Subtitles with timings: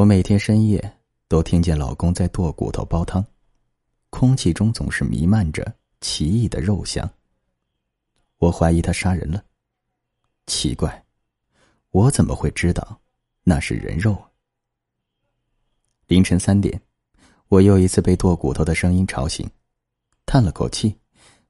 [0.00, 0.98] 我每天深夜
[1.28, 3.22] 都听见老公在剁骨头煲汤，
[4.08, 7.06] 空气中总是弥漫着奇异的肉香。
[8.38, 9.44] 我怀疑他杀人了。
[10.46, 11.04] 奇怪，
[11.90, 12.98] 我怎么会知道
[13.42, 14.16] 那是人肉？
[16.06, 16.80] 凌晨三点，
[17.48, 19.46] 我又一次被剁骨头的声音吵醒，
[20.24, 20.96] 叹了口气，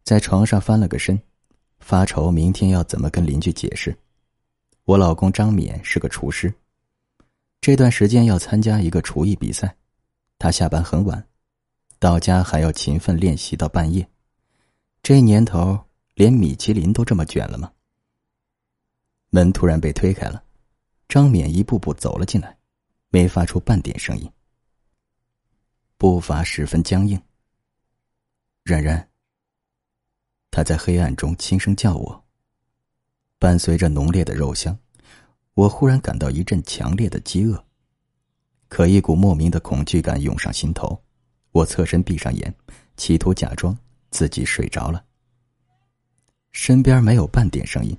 [0.03, 1.17] 在床上翻了个身，
[1.79, 3.97] 发愁明天要怎么跟邻居解释。
[4.87, 6.53] 我老公张冕是个厨师，
[7.61, 9.77] 这段时间要参加一个厨艺比赛，
[10.39, 11.29] 他下班很晚，
[11.99, 14.09] 到家还要勤奋练习到半夜。
[15.03, 15.79] 这年头，
[16.15, 17.71] 连米其林都这么卷了吗？
[19.29, 20.43] 门突然被推开了，
[21.07, 22.57] 张冕一步步走了进来，
[23.11, 24.31] 没发出半点声音。
[25.99, 27.21] 步伐十分僵硬。
[28.65, 29.07] 冉冉。
[30.51, 32.25] 他在黑暗中轻声叫我。
[33.39, 34.77] 伴随着浓烈的肉香，
[35.55, 37.65] 我忽然感到一阵强烈的饥饿。
[38.69, 41.03] 可一股莫名的恐惧感涌上心头，
[41.53, 42.55] 我侧身闭上眼，
[42.97, 43.77] 企图假装
[44.11, 45.05] 自己睡着了。
[46.53, 47.97] 身边没有半点声音。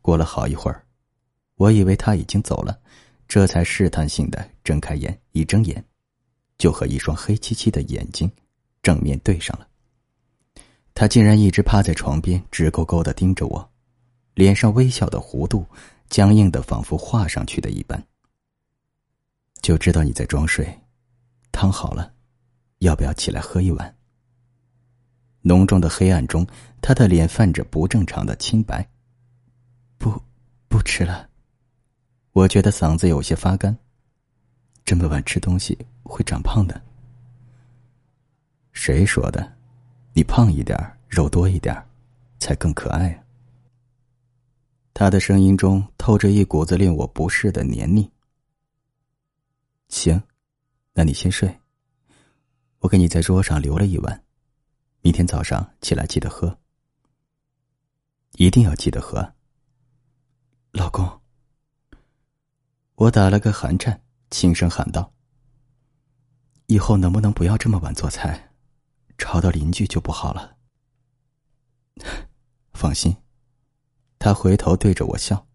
[0.00, 0.84] 过了好一会儿，
[1.56, 2.78] 我以为他已经走了，
[3.26, 5.84] 这才试探性的睁开眼，一睁眼。
[6.58, 8.30] 就和一双黑漆漆的眼睛
[8.82, 9.68] 正面对上了。
[10.94, 13.70] 他竟然一直趴在床边，直勾勾的盯着我，
[14.36, 15.64] 脸上微笑的弧度
[16.10, 18.00] 僵硬的仿佛画上去的一般。
[19.62, 20.78] 就知道你在装睡，
[21.50, 22.12] 汤好了，
[22.80, 23.96] 要不要起来喝一碗？
[25.40, 26.46] 浓重的黑暗中，
[26.82, 28.86] 他的脸泛着不正常的清白。
[29.96, 30.22] 不，
[30.68, 31.30] 不吃了。
[32.32, 33.74] 我觉得嗓子有些发干。
[34.84, 36.78] 这么晚吃东西会长胖的。
[38.72, 39.56] 谁说的？
[40.12, 41.74] 你胖一点，肉多一点，
[42.38, 43.25] 才更可爱啊。
[44.98, 48.10] 他的声音中透着一股子令我不适的黏腻。
[49.88, 50.18] 行，
[50.94, 51.54] 那你先睡。
[52.78, 54.24] 我给你在桌上留了一碗，
[55.02, 56.58] 明天早上起来记得喝。
[58.36, 59.34] 一定要记得喝。
[60.72, 61.20] 老公，
[62.94, 64.02] 我打了个寒颤。
[64.30, 65.12] 轻声喊道
[66.68, 68.50] ：“以后能不能不要这么晚做菜，
[69.18, 70.56] 吵到邻居就不好了。”
[72.72, 73.14] 放心，
[74.18, 75.46] 他回头对着我笑。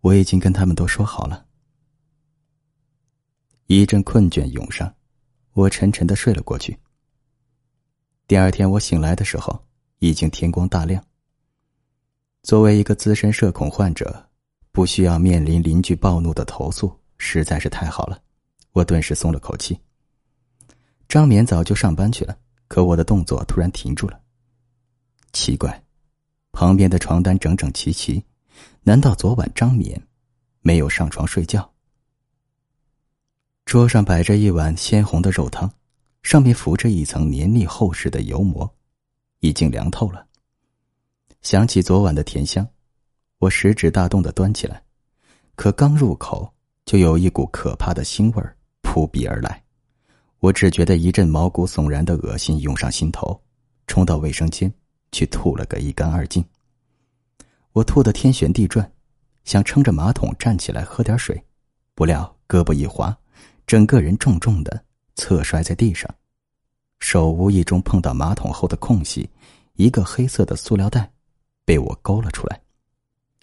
[0.00, 1.46] 我已经跟他们都说好了。
[3.66, 4.94] 一阵困倦涌上，
[5.52, 6.78] 我沉沉的睡了过去。
[8.26, 9.64] 第二天我醒来的时候，
[9.98, 11.04] 已经天光大亮。
[12.42, 14.24] 作为一个资深社恐患者。
[14.72, 18.20] 不需要面临邻居暴怒的投诉，实在是太好了，
[18.72, 19.80] 我顿时松了口气。
[21.08, 22.36] 张冕早就上班去了，
[22.68, 24.20] 可我的动作突然停住了。
[25.32, 25.82] 奇怪，
[26.56, 28.24] 旁边的床单整整齐齐，
[28.82, 30.02] 难道昨晚张冕
[30.62, 31.70] 没有上床睡觉？
[33.66, 35.70] 桌上摆着一碗鲜红的肉汤，
[36.22, 38.74] 上面浮着一层黏腻厚实的油膜，
[39.40, 40.26] 已经凉透了。
[41.42, 42.66] 想起昨晚的甜香。
[43.36, 44.82] 我食指大动的端起来，
[45.56, 46.50] 可刚入口，
[46.86, 48.42] 就有一股可怕的腥味
[48.80, 49.62] 扑鼻而来。
[50.38, 53.38] 我只觉得一阵毛骨悚然的恶心涌上心头，
[53.86, 54.72] 冲到卫生间
[55.12, 56.44] 去吐了个一干二净。
[57.72, 58.90] 我吐得天旋地转，
[59.44, 61.42] 想撑着马桶站起来喝点水，
[61.94, 63.16] 不料胳膊一滑，
[63.66, 64.84] 整个人重重的
[65.14, 66.08] 侧摔在地上，
[67.00, 69.28] 手无意中碰到马桶后的空隙，
[69.74, 71.12] 一个黑色的塑料袋
[71.64, 72.60] 被我勾了出来。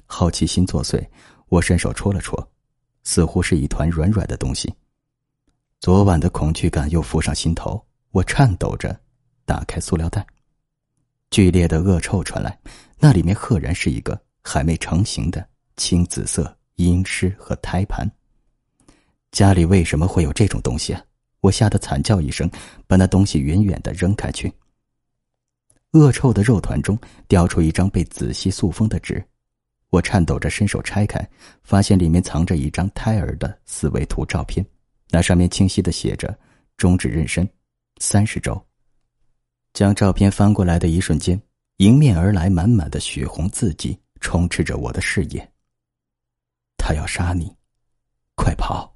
[0.05, 1.03] 好奇心作祟，
[1.47, 2.47] 我伸手戳了戳，
[3.03, 4.73] 似乎是一团软软的东西。
[5.79, 8.99] 昨晚的恐惧感又浮上心头，我颤抖着
[9.45, 10.25] 打开塑料袋，
[11.33, 12.55] 剧烈的恶臭传来，
[12.99, 15.43] 那里面赫然是一个还没成型的
[15.77, 18.07] 青紫色阴湿和胎盘。
[19.31, 21.01] 家里为什么会有这种东西啊？
[21.39, 22.47] 我吓得惨叫一声，
[22.85, 24.53] 把那东西远远的扔开去。
[25.93, 26.95] 恶臭的肉团中
[27.27, 29.23] 掉出一张被仔细塑封的纸。
[29.89, 31.27] 我颤抖着伸手拆开，
[31.63, 34.63] 发现里面藏着一张胎儿的四维图照片，
[35.09, 36.37] 那上面清晰的写着
[36.77, 37.49] “终止妊娠，
[37.97, 38.63] 三十周”。
[39.73, 41.41] 将照片翻过来的一瞬间，
[41.77, 45.51] 迎面而来满满的血红字迹充斥着我的视野。
[46.77, 47.53] 他要杀你，
[48.35, 48.95] 快跑！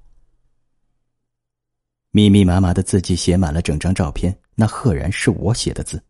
[2.10, 6.02] 密密麻麻的字迹写满了整张照片，那赫然是我写的字。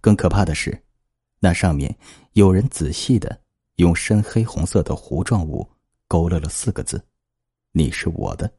[0.00, 0.82] 更可怕的是，
[1.38, 1.94] 那上面
[2.32, 3.40] 有人仔细的。
[3.76, 5.68] 用深黑红色的糊状物
[6.08, 7.04] 勾勒了四个字
[7.72, 8.50] ：“你是我的。”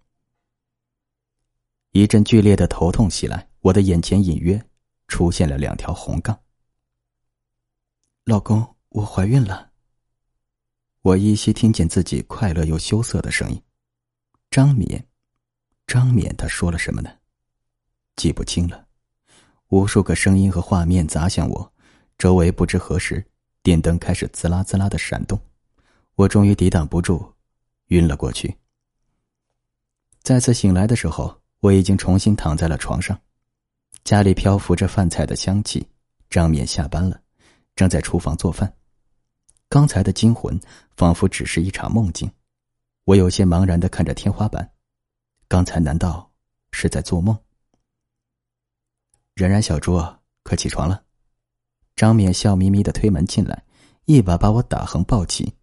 [1.89, 4.63] 一阵剧烈的头痛袭来，我的眼前隐约
[5.07, 6.39] 出现了两条红杠。
[8.25, 9.71] 老公，我怀孕了。
[11.01, 13.62] 我依稀听见自己快乐又羞涩的声音，
[14.51, 15.07] 张冕，
[15.86, 17.09] 张冕，他说了什么呢？
[18.18, 18.88] 记不清了。
[19.69, 21.74] 无数个声音和画面砸向我，
[22.18, 23.25] 周围不知何时，
[23.63, 25.39] 电灯开始滋啦滋啦的闪动，
[26.15, 27.33] 我终于抵挡不住，
[27.88, 28.57] 晕了过去。
[30.24, 33.18] 再次醒来的时候，我已经重新躺在了床上，
[34.07, 35.86] 家里漂浮着饭菜的香气。
[36.30, 37.19] 张冕下班了，
[37.75, 38.74] 正在厨房做饭。
[39.68, 40.57] 刚才的惊魂
[40.95, 42.31] 仿佛只是一场梦境，
[43.04, 44.71] 我有些茫然的看着天花板，
[45.50, 46.31] 刚才难道
[46.71, 47.38] 是在做梦？
[49.36, 50.01] 冉冉小猪，
[50.42, 51.04] 快起床了！
[51.94, 53.62] 张冕笑眯眯的推门进来，
[54.06, 55.54] 一把把我打横抱起，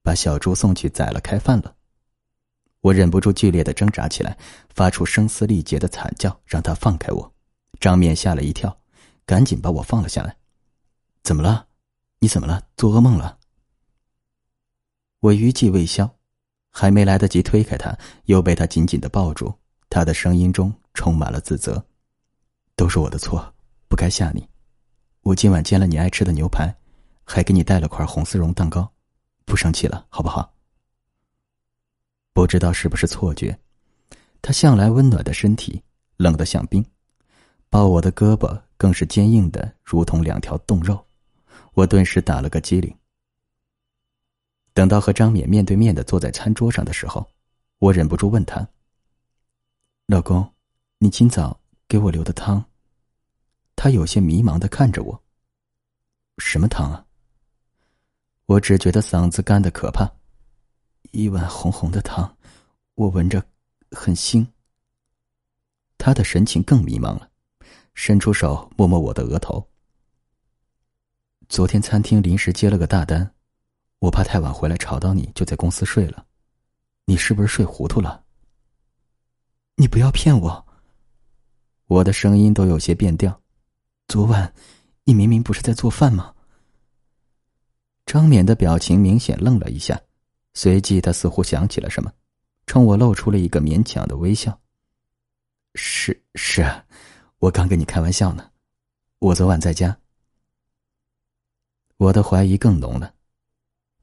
[0.00, 1.74] 把小猪送去宰了开饭了。
[2.82, 4.38] 我忍不住剧烈的挣扎起来，
[4.72, 7.31] 发出声嘶力竭的惨叫，让他放开我。
[7.82, 8.78] 张冕吓了一跳，
[9.26, 10.36] 赶紧把我放了下来。
[11.24, 11.66] 怎么了？
[12.20, 12.62] 你怎么了？
[12.76, 13.36] 做噩梦了？
[15.18, 16.08] 我余悸未消，
[16.70, 19.52] 还没来得及推开他，又被他紧紧的抱住。
[19.90, 21.84] 他的声音中充满了自责。
[22.76, 23.52] 都是我的错，
[23.88, 24.48] 不该吓你。
[25.22, 26.72] 我今晚煎了你爱吃的牛排，
[27.24, 28.88] 还给你带了块红丝绒蛋糕，
[29.44, 30.54] 不生气了，好不好？
[32.32, 33.58] 不知道是不是错觉，
[34.40, 35.82] 他向来温暖的身体
[36.16, 36.84] 冷得像冰，
[37.72, 41.02] 抱我的胳膊更是坚硬的如同两条冻肉，
[41.72, 42.94] 我顿时打了个激灵。
[44.74, 47.26] 等到和张冕面对面的坐在餐桌上的时候，
[47.78, 48.68] 我忍不住问他
[50.06, 50.52] ：“老公，
[50.98, 51.58] 你今早？”
[51.88, 52.62] 给我留的汤。
[53.74, 55.22] 他有些迷茫的看着我。
[56.36, 57.06] 什么汤啊？
[58.44, 60.06] 我只觉得嗓子干的可怕。
[61.12, 62.36] 一碗红红的汤，
[62.96, 63.42] 我闻着
[63.92, 64.46] 很腥。
[65.96, 67.30] 他的神情更迷茫了，
[67.94, 69.66] 伸出手摸摸我的额头。
[71.48, 73.34] 昨天餐厅临时接了个大单，
[73.98, 76.26] 我怕太晚回来吵到你，就在公司睡了。
[77.04, 78.24] 你是不是睡糊涂了？
[79.74, 80.66] 你不要骗我。
[81.86, 83.38] 我的声音都有些变调。
[84.08, 84.52] 昨晚，
[85.04, 86.34] 你明明不是在做饭吗？
[88.06, 90.00] 张冕的表情明显愣了一下，
[90.54, 92.12] 随即他似乎想起了什么，
[92.66, 94.58] 冲我露出了一个勉强的微笑。
[95.74, 96.84] 是是啊，
[97.42, 98.48] 我刚跟你开玩笑呢。
[99.18, 99.98] 我昨晚在家。
[101.96, 103.12] 我的怀疑更浓了。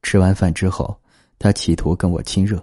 [0.01, 0.99] 吃完饭之后，
[1.37, 2.61] 他企图跟我亲热，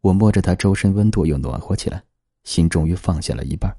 [0.00, 2.02] 我摸着他周身温度又暖和起来，
[2.44, 3.76] 心终于放下了一半。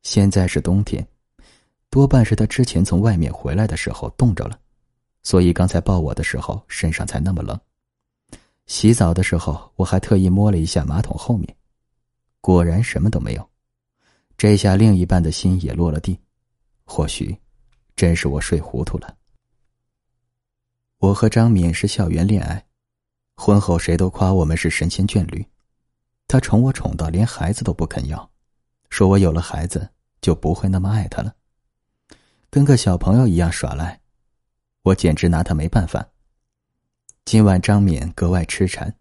[0.00, 1.06] 现在是冬天，
[1.90, 4.58] 多半是他之前从外面回来的时候冻着了，
[5.22, 7.60] 所以刚才抱我的时候身上才那么冷。
[8.64, 11.54] 洗澡的时候，我还特意摸了一下马桶后面，
[12.40, 13.51] 果然什么都没有。
[14.36, 16.18] 这下另一半的心也落了地，
[16.84, 17.36] 或许
[17.94, 19.16] 真是我睡糊涂了。
[20.98, 22.64] 我和张敏是校园恋爱，
[23.36, 25.44] 婚后谁都夸我们是神仙眷侣，
[26.28, 28.30] 他宠我宠到连孩子都不肯要。
[28.88, 29.88] 说我有了孩子
[30.20, 31.34] 就不会那么爱他了，
[32.50, 34.00] 跟个小朋友一样耍赖，
[34.82, 36.06] 我简直拿他没办法。
[37.24, 38.94] 今晚张敏格外痴缠，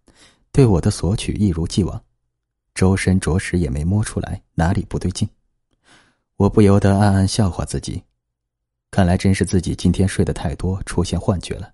[0.52, 2.04] 对我的索取一如既往，
[2.74, 5.28] 周身着实也没摸出来哪里不对劲，
[6.38, 8.04] 我不由得暗暗笑话自己，
[8.90, 11.74] 看来真是自己今天睡得太多，出现幻觉了。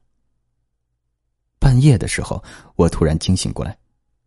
[1.60, 2.44] 半夜的时候，
[2.76, 3.78] 我突然惊醒过来，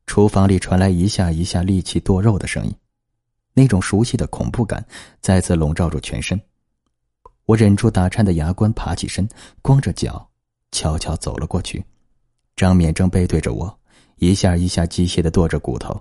[0.07, 2.75] 厨房里传来一下一下力气剁肉的声音。
[3.53, 4.85] 那种熟悉的恐怖感
[5.21, 6.41] 再次笼罩住全身，
[7.47, 9.29] 我忍住打颤的牙关，爬起身，
[9.61, 10.31] 光着脚，
[10.71, 11.85] 悄悄走了过去。
[12.55, 13.79] 张冕正背对着我，
[14.17, 16.01] 一下一下机械的剁着骨头，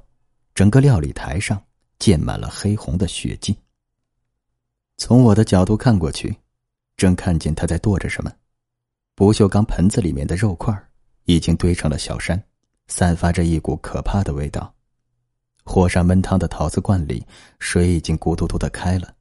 [0.60, 1.64] 整个料理台上
[2.00, 3.58] 溅满了黑红的血迹。
[4.98, 6.36] 从我的角度看过去，
[6.98, 8.30] 正看见他在剁着什么。
[9.16, 10.78] 不锈钢盆子里面的肉块
[11.24, 12.44] 已经堆成了小山，
[12.88, 14.76] 散发着一股可怕的味道。
[15.64, 17.26] 火上焖汤的陶瓷罐里，
[17.60, 19.16] 水已经咕嘟嘟的开了。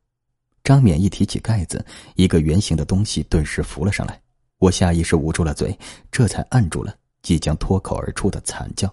[0.65, 4.21] 张冕一提起盖子，一个圆形的东西顿时浮了上来。
[4.59, 5.79] 我下意识捂住了嘴，
[6.11, 6.93] 这才按住了
[7.23, 8.93] 即将脱口而出的惨叫。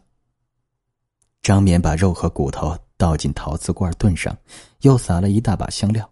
[1.46, 4.36] 张冕把肉和骨头倒进陶瓷罐炖上，
[4.82, 6.12] 又撒了一大把香料。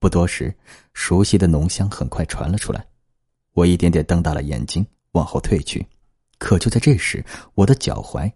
[0.00, 0.52] 不多时，
[0.92, 2.84] 熟悉的浓香很快传了出来。
[3.52, 5.86] 我一点点瞪大了眼睛，往后退去。
[6.38, 8.28] 可就在这时，我的脚踝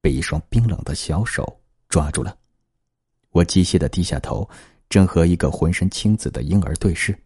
[0.00, 1.60] 被一双冰冷的小手。
[1.88, 2.36] 抓住了，
[3.30, 4.50] 我机械的低下头，
[4.88, 7.16] 正和一个浑身青紫的婴儿对视。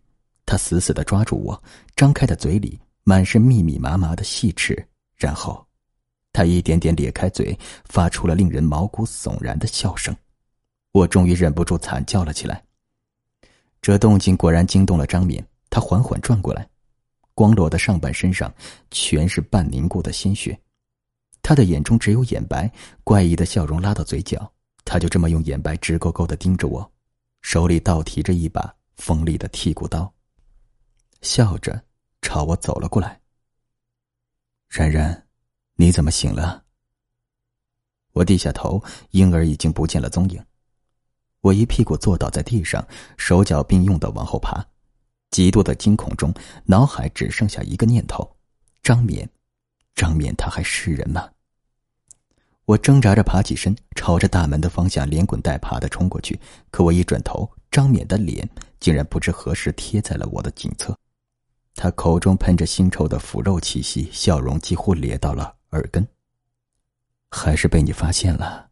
[0.45, 1.62] 他死死的抓住我，
[1.97, 4.87] 张开的嘴里满是密密麻麻的细齿。
[5.17, 5.67] 然后，
[6.33, 10.17] 他一点点咧开嘴，发出了令人毛骨悚然的笑声。
[10.93, 12.63] 我终于忍不住惨叫了起来。
[13.83, 16.69] 这动静果然惊动了张敏，他缓缓转过来，
[17.35, 18.53] 光裸的上半身上
[18.91, 20.59] 全是半凝固的鲜血。
[21.43, 22.71] 他的眼中只有眼白，
[23.03, 24.53] 怪异的笑容拉到嘴角，
[24.85, 26.93] 他就这么用眼白直勾勾的盯着我，
[27.41, 30.13] 手里倒提着一把锋利的剔骨刀，
[31.23, 31.83] 笑着
[32.21, 33.19] 朝我走了过来。
[34.69, 35.27] 然然，
[35.81, 36.63] 你怎么醒了？
[38.13, 40.45] 我低下头，婴儿已经不见了踪影。
[41.41, 44.63] 我一屁股坐倒在地上，手脚并用的往后爬，
[45.31, 46.35] 极度的惊恐中，
[46.67, 48.37] 脑海只剩下一个念头：
[48.83, 49.27] 张冕。
[49.95, 51.31] 张冕，他还是人吗？
[52.67, 56.39] 我挣扎着爬起身，朝着大门的方向连滚带爬的冲过去。
[56.71, 58.47] 可我一转头，张冕的脸
[58.81, 60.95] 竟然不知何时贴在了我的颈侧，
[61.75, 66.07] 他口中喷着腥臭的腐肉气息，笑容几乎咧到了耳根。
[67.31, 68.71] 还是被你发现了，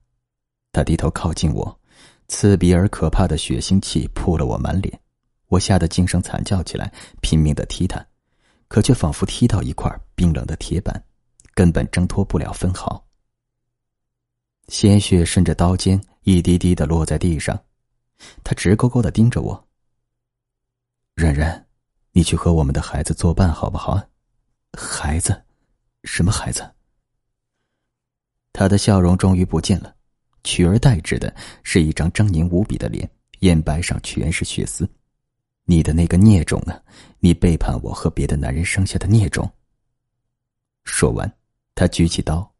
[0.73, 1.81] 他低头靠近我，
[2.29, 5.01] 刺鼻而可怕的血腥气扑了我满脸，
[5.49, 8.05] 我吓得惊声惨叫起来，拼命的踢他，
[8.69, 11.05] 可却仿佛踢到一块冰冷的铁板。
[11.55, 13.05] 根本挣脱不了分毫。
[14.69, 17.61] 鲜血顺着刀尖一滴滴的落在地上，
[18.45, 19.69] 他直勾勾的盯着我。
[21.17, 21.67] 冉冉，
[22.13, 24.01] 你去和我们的孩子作伴好不好？
[24.79, 25.43] 孩子，
[26.05, 26.63] 什么孩子？
[28.59, 29.95] 他的笑容终于不见了，
[30.43, 34.91] 取而代之的是一张狰狞无比的脸，眼白上全是血丝。
[35.63, 36.83] 你的那个孽种啊！
[37.21, 39.49] 你背叛我和别的男人生下的孽种。
[40.83, 41.33] 说完。
[41.77, 42.53] 他举起刀，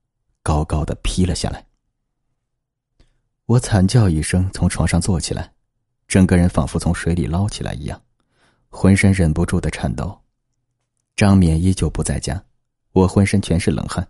[0.45, 1.67] 高高的劈了下来。
[3.47, 5.53] 我惨叫一声，从床上坐起来，
[6.07, 8.01] 整个人仿佛从水里捞起来一样，
[8.69, 10.17] 浑身忍不住的颤抖。
[11.17, 12.41] 张冕依旧不在家，
[12.93, 14.09] 我浑身全是冷汗，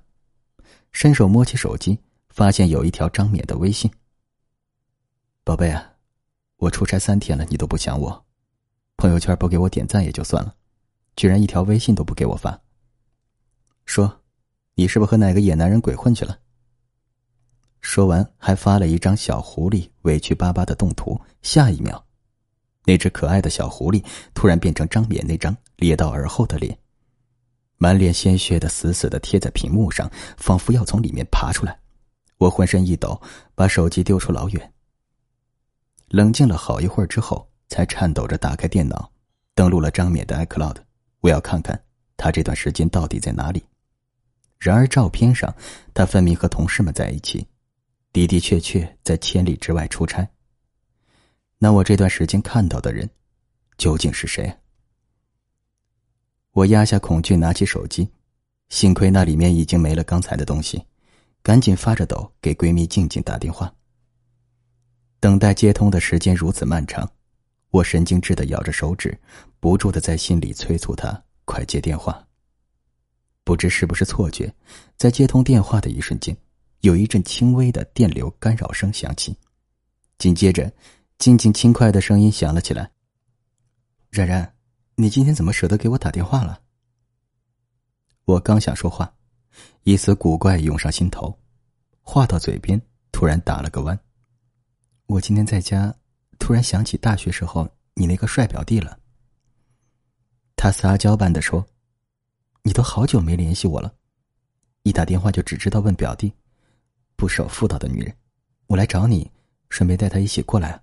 [1.01, 1.97] 伸手摸起手机，
[2.29, 3.89] 发现有一条张冕的微信。
[5.45, 5.93] 宝贝啊，
[6.57, 8.25] 我出差三天了，你都不想我，
[8.97, 10.53] 朋友圈不给我点赞也就算了，
[11.15, 12.61] 居然一条微信都不给我发。
[13.85, 14.21] 说。
[14.75, 16.37] 你是不是和哪个野男人鬼混去了？
[17.81, 21.21] 说完，还发了一张小狐狸委屈巴巴的动图。
[21.43, 22.05] 下一秒，
[22.85, 26.77] 那只可爱的小狐狸突然变成张冕那张咧到耳后的脸，
[27.79, 31.79] 满脸鲜血的死死的贴在屏幕上，仿佛要从里面爬出来。
[32.37, 33.21] 我浑身一抖，
[33.55, 34.73] 把手机丢出老远。
[36.09, 39.11] 冷静了好一会儿之后，才颤抖着打开电脑，
[39.55, 40.77] 登录了张冕的 iCloud。
[41.21, 41.81] 我要看看
[42.17, 43.65] 他这段时间到底在哪里。
[44.59, 45.55] 然而，照片上
[45.95, 47.47] 他分明和同事们在一起，
[48.13, 50.29] 的的确确在千里之外出差。
[51.59, 53.09] 那我这段时间看到的人，
[53.77, 54.53] 究竟是谁？
[56.59, 58.09] 我压下恐惧，拿起手机，
[58.69, 60.83] 幸亏那里面已经没了刚才的东西，
[61.41, 63.73] 赶紧发着抖给闺蜜静静打电话。
[65.21, 67.09] 等待接通的时间如此漫长，
[67.71, 69.17] 我神经质的咬着手指，
[69.61, 72.27] 不住的在心里催促她快接电话。
[73.45, 74.53] 不知是不是错觉，
[74.97, 76.37] 在接通电话的一瞬间，
[76.81, 79.33] 有一阵轻微的电流干扰声响起，
[80.19, 80.73] 紧接着，
[81.19, 82.91] 静静轻快的声音响了起来
[84.11, 84.53] ：“冉冉，
[85.01, 86.61] 你今天怎么舍得给我打电话了？”
[88.27, 89.15] 我刚想说话，
[89.85, 91.39] 一丝古怪涌上心头，
[92.03, 92.81] 话到嘴边，
[93.13, 93.97] 突然打了个弯。
[95.07, 95.95] 我今天在家，
[96.41, 98.99] 突然想起大学时候你那个帅表弟了。
[100.57, 101.65] 他撒娇般的说。
[102.65, 103.95] 你都好久没联系我了，
[104.83, 106.31] 一打电话就只知道问表弟，
[107.17, 108.15] 不守妇道的女人，
[108.67, 109.31] 我来找你，
[109.71, 110.83] 顺便带他一起过来啊。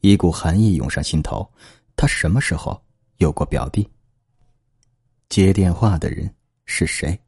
[0.00, 1.48] 一股寒意涌上心头，
[2.00, 2.82] 他什么时候
[3.18, 3.86] 有过表弟？
[5.28, 7.20] 接电话的人是谁？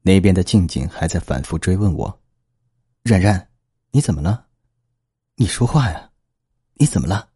[0.00, 2.22] 那边的静静还在反复追问我
[3.04, 3.50] ：“冉冉，
[3.90, 4.46] 你怎么了？
[5.34, 6.10] 你说话呀，
[6.76, 7.28] 你怎么了？”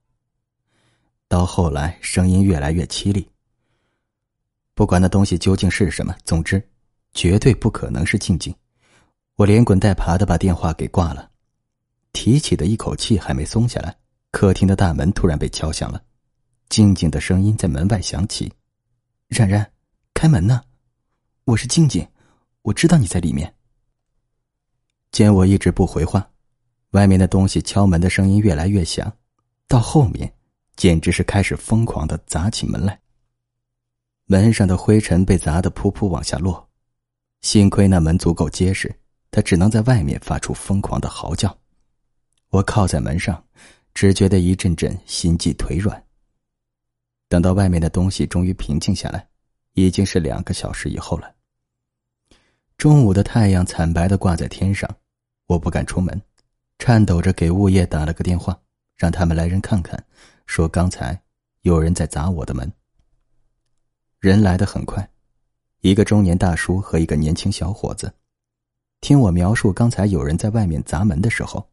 [1.29, 3.31] 到后来，声音越来越凄厉。
[4.73, 6.67] 不管那东西究竟是什么，总之，
[7.13, 8.55] 绝对不可能是静静。
[9.35, 11.31] 我连滚带爬的把电话给挂了，
[12.15, 13.95] 提起的一口气还没松下来，
[14.31, 16.03] 客厅的大门突然被敲响了，
[16.71, 18.51] 静静的声音在门外响起
[19.27, 19.69] ：“冉冉，
[20.15, 20.63] 开门呢，
[21.45, 22.07] 我是静静，
[22.63, 23.53] 我知道你在里面。”
[25.11, 26.31] 见我一直不回话，
[26.91, 29.13] 外面的东西敲门的声音越来越响，
[29.67, 30.33] 到后面，
[30.77, 33.01] 简直是开始疯狂的砸起门来。
[34.27, 36.71] 门上的灰尘被砸得噗噗往下落，
[37.41, 38.95] 幸亏那门足够结实，
[39.33, 41.59] 他只能在外面发出疯狂的嚎叫。
[42.51, 43.45] 我靠在门上，
[43.93, 46.01] 只觉得一阵阵心悸腿软。
[47.31, 49.25] 等到外面的东西终于平静下来，
[49.75, 51.33] 已经是两个小时以后了。
[52.77, 54.91] 中午的太阳惨白的挂在天上，
[55.47, 56.21] 我不敢出门，
[56.81, 58.61] 颤抖着给物业打了个电话，
[58.97, 60.05] 让他们来人看看，
[60.47, 61.23] 说刚才
[61.61, 62.69] 有人在砸我的门。
[64.19, 65.09] 人来的很快，
[65.83, 68.13] 一个中年大叔和一个年轻小伙子。
[69.01, 71.65] 听我描述刚才有人在外面砸门的时候，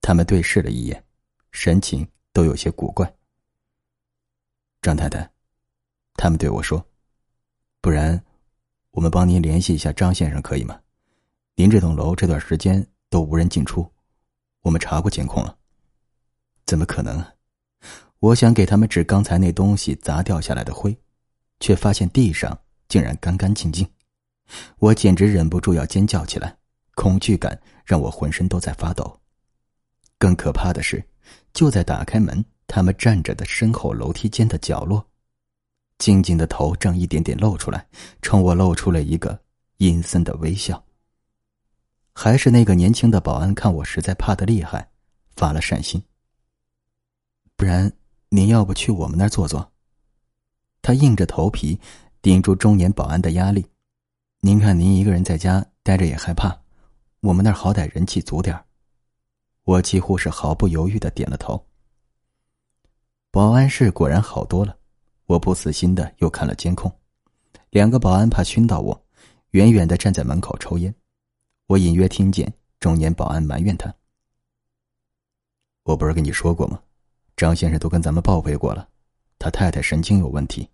[0.00, 1.04] 他们对视了一眼，
[1.50, 3.14] 神情都有些古怪。
[4.82, 5.30] 张太太，
[6.14, 6.84] 他们对我说
[7.80, 8.20] ：“不然，
[8.90, 10.80] 我们帮您联系一下张先生，可以吗？
[11.54, 13.88] 您这栋楼这段时间都无人进出，
[14.62, 15.56] 我们查过监控了。
[16.66, 17.32] 怎么可能啊？
[18.18, 20.98] 我想给他们指刚才那东西砸掉下来的灰，
[21.60, 22.58] 却发现地上
[22.88, 23.88] 竟然干干净净，
[24.78, 26.58] 我简直忍不住要尖叫起来。”
[26.94, 29.18] 恐惧感让我浑身都在发抖。
[30.18, 31.02] 更可怕的是，
[31.54, 35.06] 就在打开门，他们站着的身后楼梯间的角落，
[35.98, 37.86] 静静的头正一点点露出来，
[38.22, 39.38] 冲我露出了一个
[39.76, 40.82] 阴森的微笑。
[42.14, 44.90] 还是那个年轻的保安，看我实在怕的厉害，
[45.36, 46.02] 发了善心。
[47.56, 47.92] 不然，
[48.30, 49.70] 您要不去我们那儿坐坐？
[50.80, 51.78] 他硬着头皮
[52.22, 53.66] 顶住中年保安的压力。
[54.40, 56.58] 您看，您一个人在家待着也害怕。
[57.20, 58.58] 我们那儿好歹人气足点
[59.64, 61.62] 我几乎是毫不犹豫的点了头。
[63.32, 64.76] 保安室果然好多了，
[65.24, 66.94] 我不死心的又看了监控，
[67.70, 69.06] 两个保安怕熏到我，
[69.52, 70.94] 远远的站在门口抽烟。
[71.66, 73.90] 我隐约听见中年保安埋怨他
[75.84, 76.78] ：“我不是跟你说过吗？
[77.34, 78.86] 张先生都跟咱们报备过了，
[79.38, 80.68] 他太太神经有问题，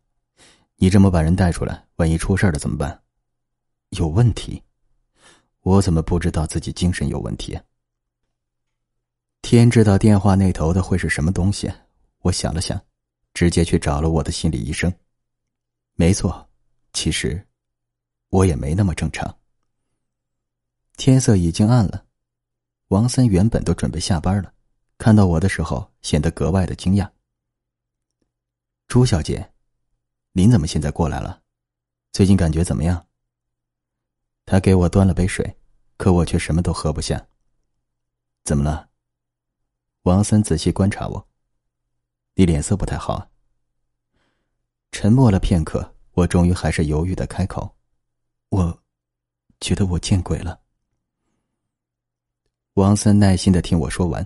[0.78, 3.00] 你这么把人带出来，万一出事了怎么办？
[3.90, 4.60] 有问题？”
[5.62, 7.56] 我怎么不知道自己精神有问题？
[9.42, 11.70] 天知道电话那头的会是什么东西。
[12.28, 12.80] 我想了想，
[13.32, 14.92] 直接去找了我的心理医生。
[15.94, 16.48] 没错，
[16.92, 17.46] 其实
[18.28, 19.38] 我也没那么正常。
[20.96, 22.04] 天色已经暗了，
[22.88, 24.52] 王森原本都准备下班了，
[24.98, 27.10] 看到我的时候显得格外的惊讶。
[28.86, 29.52] 朱小姐，
[30.32, 31.42] 您怎么现在过来了？
[32.12, 33.06] 最近感觉怎么样？
[34.44, 35.54] 他给我端了杯水。
[35.96, 37.26] 可我却什么都喝不下。
[38.44, 38.88] 怎么了？
[40.02, 41.27] 王森仔细观察我，
[42.38, 43.32] 你脸色不太好。
[44.92, 47.74] 沉默了片刻，我终于还是犹豫的开口
[48.50, 48.80] ：“我，
[49.58, 50.60] 觉得我见鬼了。”
[52.74, 54.24] 王森耐心的听我说完，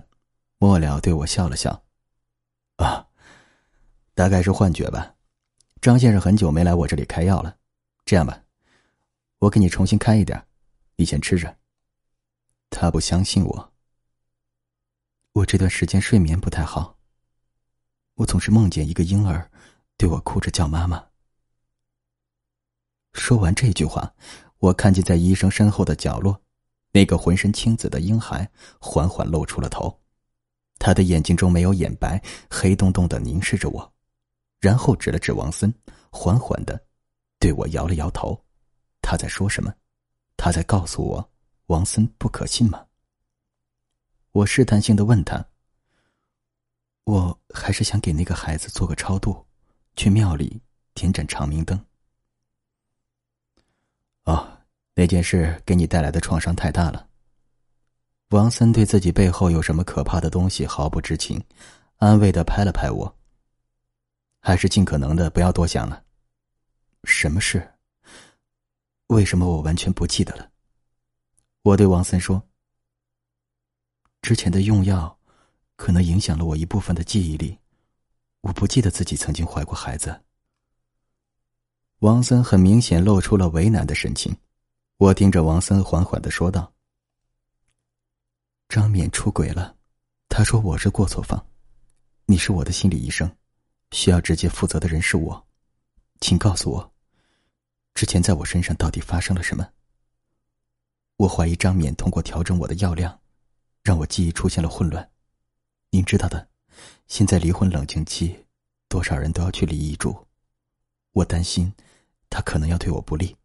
[0.59, 1.83] 末了对我笑了笑
[2.77, 3.07] ：“啊，
[4.13, 5.15] 大概是幻觉吧。
[5.81, 7.57] 张先生很久没来我这里开药了。
[8.05, 8.43] 这样吧，
[9.39, 10.45] 我给你重新开一点，
[10.97, 11.57] 你先吃着。”
[12.69, 13.73] 他不相信我。
[15.31, 16.95] 我这段时间睡眠不太好。
[18.15, 19.49] 我总是梦见一个婴儿
[19.97, 21.03] 对我哭着叫妈妈。
[23.13, 24.13] 说完这句话，
[24.59, 26.39] 我看见在医生身后的角落，
[26.91, 28.49] 那个浑身青紫的婴孩
[28.79, 29.99] 缓缓露出了头，
[30.79, 33.93] 他的眼睛中没有眼白，黑洞洞的凝视着我，
[34.59, 35.73] 然后指了指王森，
[36.11, 36.79] 缓缓的
[37.39, 38.39] 对我摇了摇头。
[39.01, 39.73] 他在说什么？
[40.37, 41.29] 他在告诉我。
[41.67, 42.85] 王森不可信吗？
[44.31, 45.43] 我试探性的问他。
[47.05, 49.45] 我还是想给那个孩子做个超度，
[49.95, 50.61] 去庙里
[50.93, 51.85] 点盏长明灯。
[54.23, 54.57] 哦，
[54.93, 57.09] 那件事给你带来的创伤太大了。
[58.29, 61.43] 王森对自己背后有什么可怕的东西毫不知情，
[61.97, 63.15] 安慰的拍了拍我。
[64.39, 66.03] 还是尽可能的不要多想了。
[67.03, 67.73] 什么事？
[69.07, 70.49] 为什么我完全不记得了？
[71.61, 72.41] 我对王森说
[74.21, 75.17] ：“之前的用药，
[75.75, 77.57] 可能影响了我一部分的记忆力，
[78.41, 80.21] 我不记得自己曾经怀过孩子。”
[81.99, 84.35] 王森很明显露出了为难的神情。
[84.97, 86.71] 我盯着王森，缓缓的说道
[88.69, 89.75] ：“张冕出轨了，
[90.29, 91.45] 他说我是过错方，
[92.25, 93.29] 你是我的心理医生，
[93.91, 95.45] 需要直接负责的人是我，
[96.21, 96.93] 请告诉我，
[97.93, 99.67] 之前在我身上到底发生了什么？”
[101.17, 103.19] 我怀疑张冕通过调整我的药量，
[103.83, 105.09] 让我记忆出现了混乱。
[105.93, 106.47] 您知道的，
[107.05, 108.47] 现在离婚冷静期，
[108.87, 110.25] 多少人都要去立遗嘱。
[111.11, 111.71] 我担心，
[112.31, 113.37] 他可能要对我不利。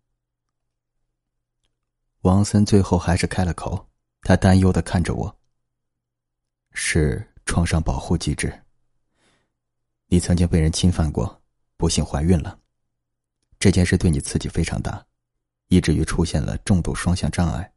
[2.23, 3.91] 王森最后还是开了口，
[4.23, 5.39] 他担忧的看着我。
[6.73, 8.63] 是创伤保护机制。
[10.07, 11.43] 你曾经被人侵犯过，
[11.77, 12.59] 不幸怀孕了，
[13.59, 15.05] 这件事对你刺激非常大。
[15.67, 17.71] 以至于出现了重度双向障碍，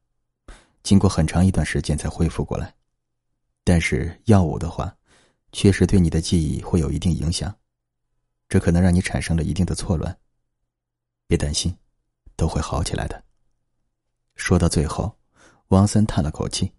[0.81, 2.73] 经过很长一段时间才恢复过来。
[3.63, 4.95] 但是药物的话，
[5.51, 7.55] 确实对你的记忆会有一定影响，
[8.49, 10.17] 这可能让你产生了一定的错乱。
[11.27, 11.77] 别担心，
[12.35, 13.23] 都会好起来的。
[14.35, 15.17] 说到最后，
[15.67, 16.71] 王森叹了口气：“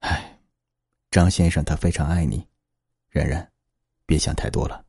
[0.00, 0.40] 唉，
[1.10, 2.46] 张先生他非常爱你，
[3.10, 3.52] 然然，
[4.06, 4.84] 别想太多了。”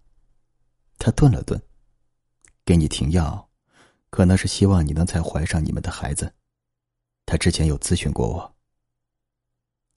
[0.98, 1.62] 他顿了顿，
[2.64, 3.50] 给你停药。
[4.10, 6.34] 可能是希望你能再怀上你们的孩子。
[7.26, 8.55] 他之前有咨询过我。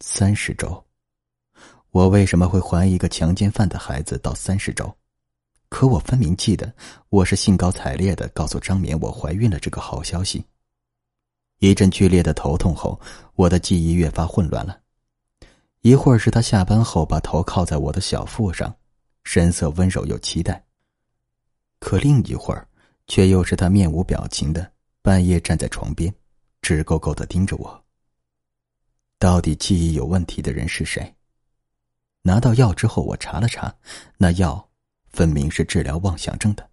[0.01, 0.85] 三十周，
[1.91, 4.97] 我为什么会怀一个强奸犯的孩子到三十周？
[5.69, 6.73] 可我分明记得，
[7.09, 10.45] 我是兴高采烈的告诉张冕我怀孕了这个好消息。
[11.59, 12.99] 一阵剧烈的头痛后，
[13.35, 14.79] 我的记忆越发混乱了。
[15.81, 18.73] 一会儿是他下班后把头靠在我的小腹上，
[19.25, 20.55] 神色温柔又期待；
[21.81, 22.69] 可另一会儿，
[23.09, 24.71] 却又是他面无表情的
[25.03, 26.15] 半夜站在床边，
[26.63, 27.85] 直勾勾的盯着我。
[29.19, 31.15] 到底记忆有问题的人是谁？
[32.23, 33.75] 拿到药之后，我查了查，
[34.17, 34.65] 那药。
[35.11, 36.71] 分明是治疗妄想症的。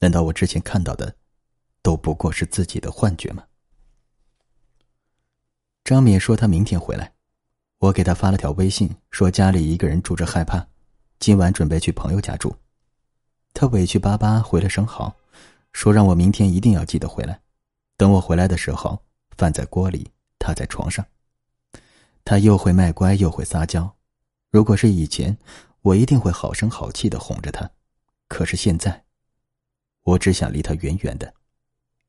[0.00, 1.16] 难道我之前看到的，
[1.80, 3.44] 都不过是自己的幻觉吗？
[5.84, 7.14] 张敏说他明天回来，
[7.78, 10.66] 我给他发了条微信，说家里一个人住着害怕，
[11.18, 12.54] 今晚准备去朋友家住。
[13.54, 15.16] 他委屈巴巴回了声好，
[15.72, 17.40] 说让我明天一定要记得回来。
[17.96, 19.00] 等我回来的时候，
[19.36, 20.10] 饭在锅里，
[20.48, 21.06] 趴在床上。
[22.24, 23.96] 他又会卖乖又会撒娇，
[24.50, 25.36] 如果是以前。
[25.80, 27.70] 我一定会好声好气的哄着他，
[28.26, 29.04] 可是现在，
[30.02, 31.32] 我只想离他远远的，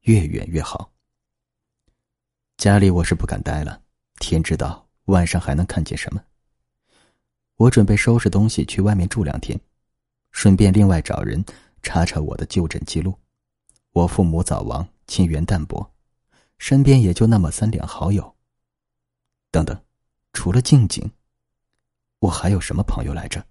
[0.01, 0.91] 越远越好。
[2.57, 3.83] 家里我是不敢待了，
[4.19, 6.21] 天知道晚上还能看见什么。
[7.57, 9.57] 我准备收拾东西去外面住两天，
[10.31, 11.45] 顺便另外找人
[11.83, 13.13] 查查我的就诊记录。
[13.91, 15.89] 我父母早亡，亲缘淡薄，
[16.59, 18.35] 身边也就那么三两好友。
[19.49, 19.83] 等等，
[20.33, 21.09] 除了静静，
[22.19, 23.43] 我还有什么朋友来着？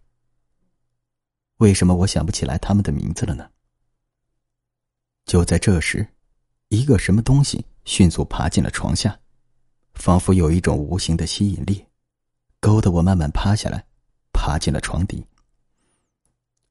[1.56, 3.50] 为什么我想不起来他们的名字了呢？
[5.24, 6.06] 就在这时，
[6.68, 9.18] 一个什么东西迅速爬进了床下，
[9.94, 11.84] 仿佛有一种无形的吸引力，
[12.60, 13.84] 勾得我慢慢趴下来，
[14.32, 15.26] 爬进了床底。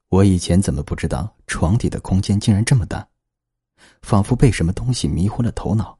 [0.08, 3.06] 我以前怎么不知道床底的空间竟然这么大？
[4.02, 5.96] 仿佛被什么东西迷昏了头脑。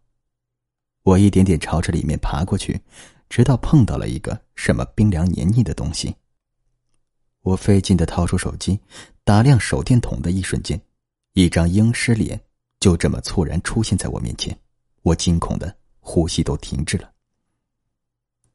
[1.08, 2.78] 我一点点朝着里面爬过去，
[3.30, 6.14] 直到碰到了一个什么冰凉黏腻的东西。
[7.44, 8.78] 我费劲的掏出手机，
[9.24, 10.78] 打亮手电筒的一瞬间，
[11.32, 12.38] 一张婴尸脸
[12.82, 14.60] 就这么猝然出现在我面前，
[15.02, 17.10] 我惊恐的呼吸都停滞了。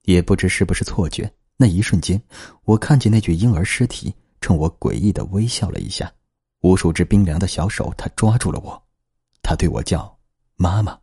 [0.03, 2.23] 也不知是不是错觉，那一瞬间，
[2.65, 6.12] 我看见那具婴儿尸体冲我诡异的微笑了一下，
[6.61, 8.83] 无数只冰凉的小手，他抓住了我，
[9.41, 10.19] 他对我叫
[10.57, 11.01] “妈妈”，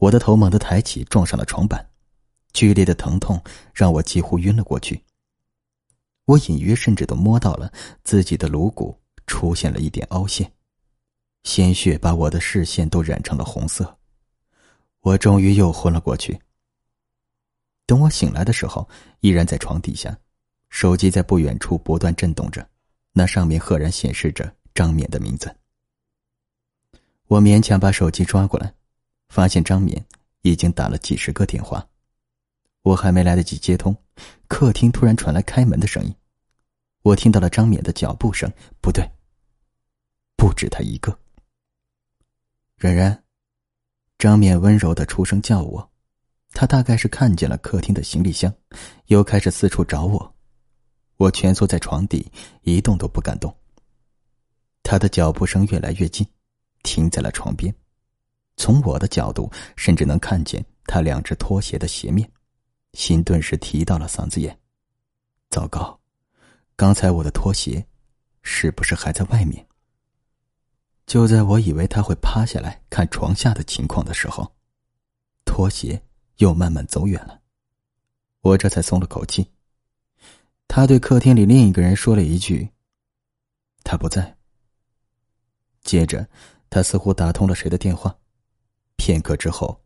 [0.00, 1.86] 我的头猛地抬起，撞上了床板，
[2.54, 3.38] 剧烈的疼痛
[3.74, 5.04] 让我几乎晕了过去。
[6.24, 7.70] 我隐约甚至都摸到了
[8.02, 10.50] 自己的颅骨出现了一点凹陷，
[11.42, 13.98] 鲜血把我的视线都染成了红色。
[15.00, 16.40] 我终于又昏了过去。
[17.84, 18.88] 等我醒来的时候，
[19.20, 20.18] 依然在床底下，
[20.70, 22.66] 手机在不远处不断震动着，
[23.12, 25.54] 那上面赫然显示着张冕的名字。
[27.26, 28.72] 我勉强把手机抓过来，
[29.30, 30.04] 发现张冕
[30.42, 31.88] 已经打了几十个电话，
[32.82, 33.96] 我还没来得及接通，
[34.48, 36.14] 客厅突然传来开门的声音。
[37.02, 39.08] 我听到了张冕的脚步声，不对，
[40.36, 41.16] 不止他一个。
[42.76, 43.24] 冉冉，
[44.18, 45.90] 张冕温柔的出声叫我，
[46.52, 48.52] 他大概是看见了客厅的行李箱，
[49.06, 50.34] 又开始四处找我。
[51.16, 52.30] 我蜷缩在床底，
[52.62, 53.54] 一动都不敢动。
[54.82, 56.26] 他的脚步声越来越近，
[56.82, 57.72] 停在了床边，
[58.60, 62.30] 从我的角度甚至能看见他两只拖鞋的鞋面，
[62.92, 64.54] 心顿时提到了嗓子眼。
[65.48, 65.98] 糟糕！
[66.76, 67.82] 刚才我的拖鞋，
[68.42, 69.66] 是不是还在外面？
[71.06, 74.54] 就在我以为他会趴下来看床下的情况的时候，
[75.46, 76.02] 拖鞋
[76.36, 77.40] 又慢慢走远了，
[78.42, 79.50] 我这才松了口气。
[80.68, 82.68] 他对客厅里另一个人说了一句
[83.82, 84.36] ：“他不在。”
[85.80, 86.28] 接着，
[86.68, 88.14] 他似乎打通了谁的电话，
[89.00, 89.80] 片刻之后，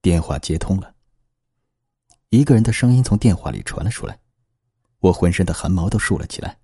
[0.00, 0.94] 电话接通了，
[2.28, 4.16] 一个人的声音从电话里传了出来。
[5.00, 6.56] 我浑身的汗毛都竖了起来，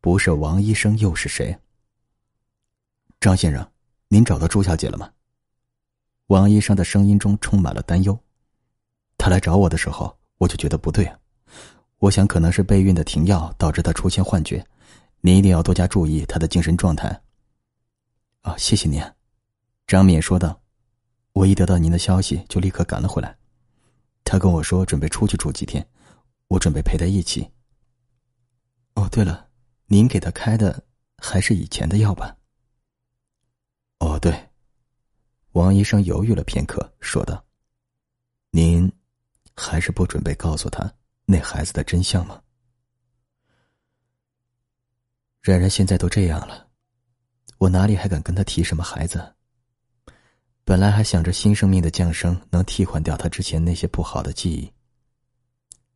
[0.00, 1.58] 不是王医生又是谁？
[3.18, 3.68] 张先生，
[4.06, 5.10] 您找到朱小姐了吗？
[6.28, 8.16] 王医生的声音中充满了担忧。
[9.18, 11.18] 他来找我的时候，我就觉得不对啊。
[11.98, 14.64] 我想可能是备孕的停药导致他出现幻觉，
[15.20, 17.20] 您一定要多加注意他的精神状态。
[18.42, 19.02] 啊，谢谢您，
[19.88, 20.59] 张敏说道。
[21.32, 23.36] 我一得到您的消息，就立刻赶了回来。
[24.24, 25.86] 他跟我说准备出去住几天，
[26.48, 27.50] 我准备陪他一起。
[28.94, 29.48] 哦，对了，
[29.86, 30.84] 您给他开的
[31.18, 32.36] 还是以前的药吧？
[33.98, 34.48] 哦，对。
[35.52, 37.44] 王医生犹豫了片刻，说道
[38.50, 38.90] ：“您
[39.56, 40.92] 还是不准备告诉他
[41.24, 42.40] 那孩子的真相吗？”
[45.42, 46.68] 冉冉现在都这样了，
[47.58, 49.34] 我哪里还敢跟他提什么孩子？
[50.70, 54.72] 本来还想着新生命的降生能替换掉他之前那些不好的记忆。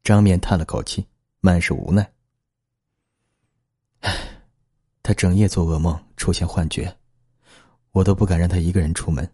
[0.02, 1.06] 张面叹了口气，
[1.38, 2.12] 满是无奈。
[4.00, 4.12] 唉，
[5.00, 6.92] 他整夜做噩梦，出现幻觉，
[7.92, 9.32] 我都不敢让他一个人出门，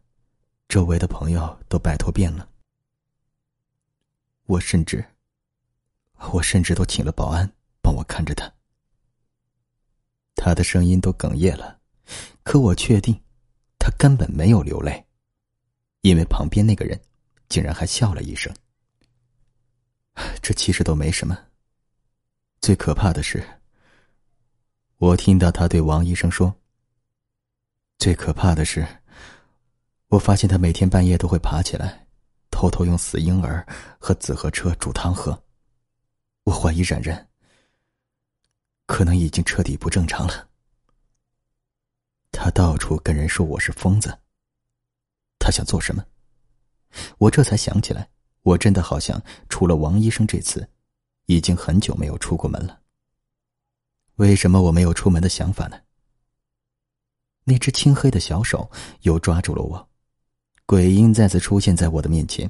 [0.69, 2.47] 周围的朋友都拜托遍了。
[4.45, 5.03] 我甚至，
[6.33, 7.51] 我甚至都请了保安
[7.81, 8.53] 帮我看着他。
[10.35, 11.81] 他的声音都哽咽了，
[12.43, 13.19] 可我确定，
[13.79, 15.03] 他根本没有流泪，
[16.03, 17.01] 因为旁边那个人
[17.49, 18.53] 竟然还笑了一声。
[20.43, 21.39] 这其实都没什么。
[22.61, 23.43] 最可怕的是，
[24.97, 26.55] 我听到他对王医生说
[27.99, 28.87] ：“最可怕的是，
[30.09, 32.07] 我发现他每天半夜都会爬起来，
[32.51, 33.67] 偷偷用死婴儿
[33.99, 35.43] 和紫河车煮汤喝。
[36.45, 37.27] 我怀疑冉冉。”
[38.87, 40.49] 可能已经彻底不正常了。
[42.33, 44.19] 他到处跟人说我是疯子。
[45.51, 46.05] 我想做什么？
[47.19, 48.09] 我这才想起来，
[48.43, 50.69] 我真的好像除了王医生这次，
[51.27, 52.79] 已经很久没有出过门了。
[54.15, 55.77] 为什么我没有出门的想法呢？
[57.43, 59.89] 那只青黑的小手又抓住了我，
[60.67, 62.49] 鬼婴再次出现在我的面前。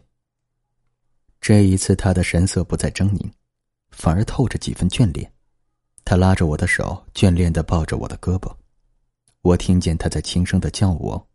[1.40, 3.32] 这一次，他的神色不再狰狞，
[3.92, 5.32] 反而透着几分眷恋。
[6.04, 8.54] 他拉着我的手，眷恋的抱着我的胳膊，
[9.40, 11.28] 我听见他在轻声的叫我：“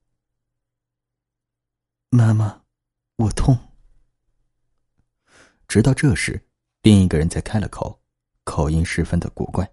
[2.09, 2.63] 妈妈，
[3.17, 3.57] 我痛。”
[5.67, 6.47] 直到这时，
[6.81, 8.01] 另一个人才开了口，
[8.43, 9.69] 口音十分的古怪：“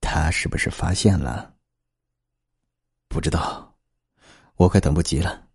[0.00, 1.56] 他是不是发现了？”
[3.08, 3.78] 不知道，
[4.56, 5.48] 我快等不及了。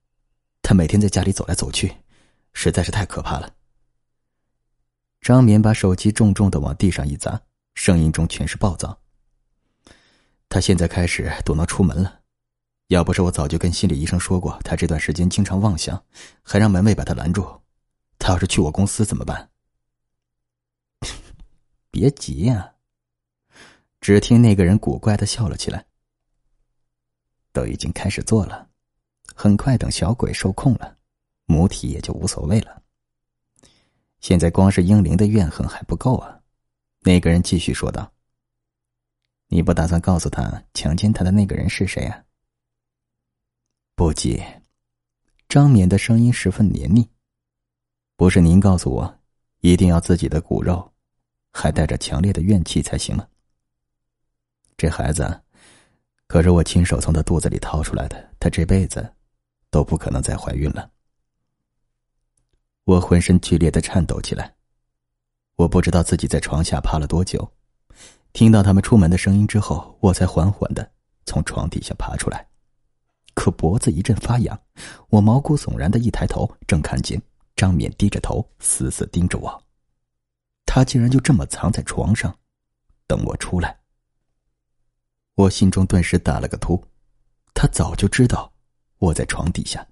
[0.61, 1.97] 他每天在家里走来走去，
[2.53, 3.55] 实在是太可怕了。
[5.21, 7.41] 张棉把手机重重的往地上一砸。
[7.75, 9.01] 声音中全是暴躁。
[10.49, 12.18] 他现在开始都能出门了，
[12.89, 16.03] 要不是我早就跟心理医生说过，他这段时间经常妄想，
[16.41, 17.47] 还让门卫把他拦住。
[18.17, 19.47] 他要是去我公司怎么办？
[21.91, 22.73] 别急呀。
[24.01, 25.85] 只听那个人古怪的笑了起来。
[27.53, 28.67] 都已经开始做了，
[29.35, 30.97] 很快等小鬼受控了，
[31.45, 32.81] 母体也就无所谓了。
[34.19, 36.39] 现在光是婴灵的怨恨还不够啊。
[37.01, 38.11] 那个人继续说道
[39.47, 42.23] ：“你不打算告诉他强奸他的那个人是谁啊？”
[43.99, 44.41] 不急，
[45.49, 47.05] 张冕的声音十分黏腻。
[48.15, 49.19] 不是您告诉我，
[49.59, 50.89] 一定要自己的骨肉，
[51.51, 53.27] 还带着强烈的怨气才行吗？
[54.77, 55.41] 这孩子，
[56.27, 59.13] 可是我亲手从他肚子里掏出来的，他这辈子
[59.69, 60.89] 都不可能再怀孕了。
[62.85, 64.55] 我浑身剧烈的颤抖起来。
[65.57, 67.51] 我不知道自己在床下趴了多久，
[68.31, 70.89] 听到他们出门的声音之后，我才缓缓的
[71.25, 72.48] 从床底下爬出来。
[73.39, 74.59] 可脖子一阵发痒，
[75.07, 77.21] 我毛骨悚然的一抬头，正看见
[77.55, 79.63] 张冕低着头，死死盯着我。
[80.65, 82.37] 他竟然就这么藏在床上，
[83.07, 83.79] 等我出来。
[85.35, 86.83] 我心中顿时打了个突，
[87.53, 88.51] 他早就知道
[88.97, 89.87] 我在床底下。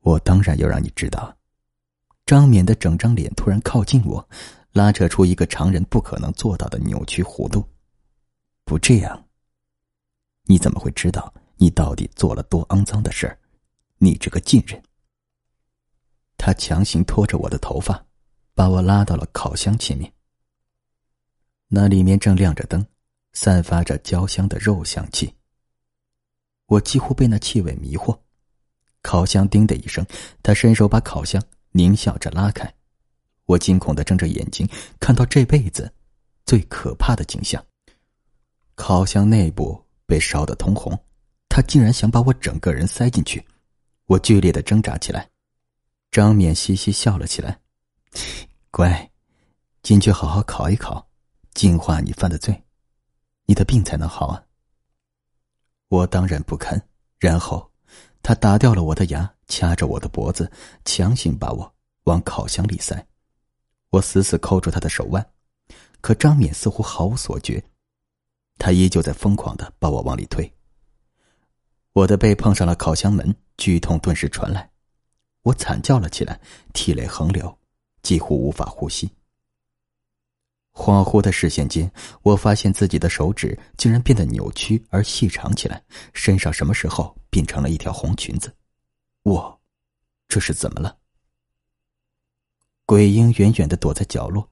[0.00, 1.34] 我当然要让你知道。
[2.26, 4.28] 张冕的整张脸突然靠近我，
[4.72, 7.66] 拉扯出一个常人不可能做到的扭曲弧度。
[8.66, 9.24] 不这样，
[10.42, 11.32] 你怎么会知道
[11.64, 13.38] 你到底做了多肮脏的事儿？
[13.96, 14.82] 你这个贱人！
[16.36, 18.04] 他强行拖着我的头发，
[18.52, 20.12] 把我拉到了烤箱前面。
[21.68, 22.86] 那里面正亮着灯，
[23.32, 25.34] 散发着焦香的肉香气。
[26.66, 28.14] 我几乎被那气味迷惑。
[29.00, 30.06] 烤箱“叮”的一声，
[30.42, 31.42] 他伸手把烤箱。
[31.72, 32.70] 狞笑着拉开，
[33.46, 34.68] 我惊恐的睁着眼睛，
[35.00, 35.90] 看到这辈子
[36.44, 37.64] 最可怕的景象：
[38.74, 40.96] 烤箱内部被烧得通红，
[41.54, 43.40] 他竟然想把我整个人塞进去。
[44.06, 45.30] 我剧烈的挣扎起来。
[46.10, 47.60] 张冕嘻嘻笑了起来
[48.72, 49.08] ：“乖，
[49.80, 51.08] 进去好好烤一烤，
[51.52, 52.60] 净化你犯的罪，
[53.46, 54.42] 你的病才能好啊。”
[55.90, 56.82] 我当然不肯，
[57.20, 57.70] 然后
[58.20, 59.32] 他打掉了我的牙。
[59.46, 60.50] 掐着我的脖子，
[60.84, 61.72] 强行把我
[62.04, 63.06] 往烤箱里塞。
[63.90, 65.24] 我死死扣住他的手腕，
[66.00, 67.62] 可张冕似乎毫无所觉，
[68.58, 70.52] 他依旧在疯狂的把我往里推。
[71.94, 74.68] 我的背碰上了烤箱门，剧痛顿时传来，
[75.42, 76.40] 我惨叫了起来，
[76.72, 77.56] 涕泪横流，
[78.02, 79.08] 几乎无法呼吸。
[80.72, 81.88] 恍惚的视线间，
[82.22, 85.80] 我发现自己的手指竟然变得扭曲而细长起来，
[86.12, 88.52] 身上什么时候变成了一条红裙子？
[89.22, 89.60] 我，
[90.26, 90.98] 这是怎么了？
[92.86, 94.48] 鬼婴远远的躲在角落，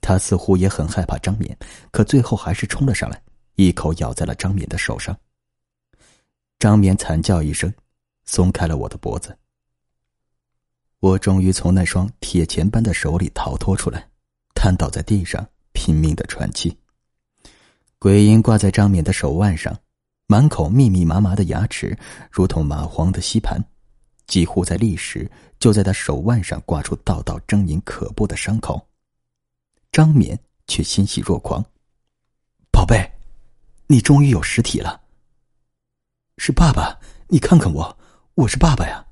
[0.00, 1.54] 他似乎也很害怕张冕，
[1.90, 3.22] 可最后还是冲了上来，
[3.56, 5.14] 一口咬在了张冕的手上。
[6.62, 7.74] 张冕惨叫一声，
[8.24, 9.36] 松开了我的脖子。
[11.00, 14.08] 我终于从那双铁钳般的手里逃脱出来，
[14.54, 16.78] 瘫倒在地上，拼命的喘气。
[17.98, 19.76] 鬼婴挂在张冕的手腕上，
[20.28, 21.98] 满口密密麻麻的牙齿，
[22.30, 23.60] 如同蚂蟥的吸盘，
[24.28, 28.80] 几乎在立时就在他手腕上挂出道道狰狞可怖的伤口。
[29.90, 31.60] 张冕却欣喜若狂
[32.70, 33.10] ：“宝贝，
[33.88, 35.01] 你终于有实体了。
[36.44, 37.96] 是爸爸，你看看我，
[38.34, 39.06] 我是爸爸呀。”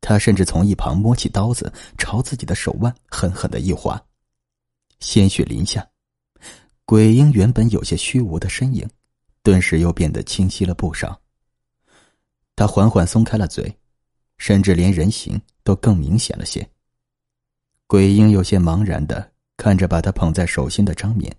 [0.00, 4.02] 他甚至从一旁摸起刀子，朝自己的手腕狠狠的一划，
[4.98, 5.86] 鲜血淋下。
[6.86, 8.88] 鬼婴原本有些虚无的身影，
[9.42, 11.20] 顿时又变得清晰了不少。
[12.54, 13.70] 他缓缓松开了嘴，
[14.38, 16.66] 甚至连人形都更明显了些。
[17.86, 21.30] 鬼婴有些茫然的看着把他捧在手心的张冕，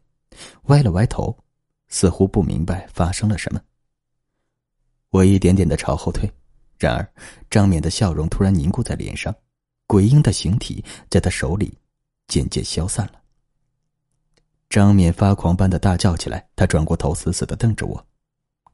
[0.66, 1.36] 歪了歪头，
[1.88, 3.60] 似乎不明白发生了什么。
[5.18, 6.32] 我一点点的朝后退。
[6.78, 7.12] 然而，
[7.50, 9.36] 张冕的笑容突然凝固在脸上，
[9.88, 11.76] 鬼婴的形体在他手里
[12.28, 13.14] 渐渐消散了。
[14.70, 18.08] 张冕发狂般的大叫起来，他转过头，死死的瞪着我，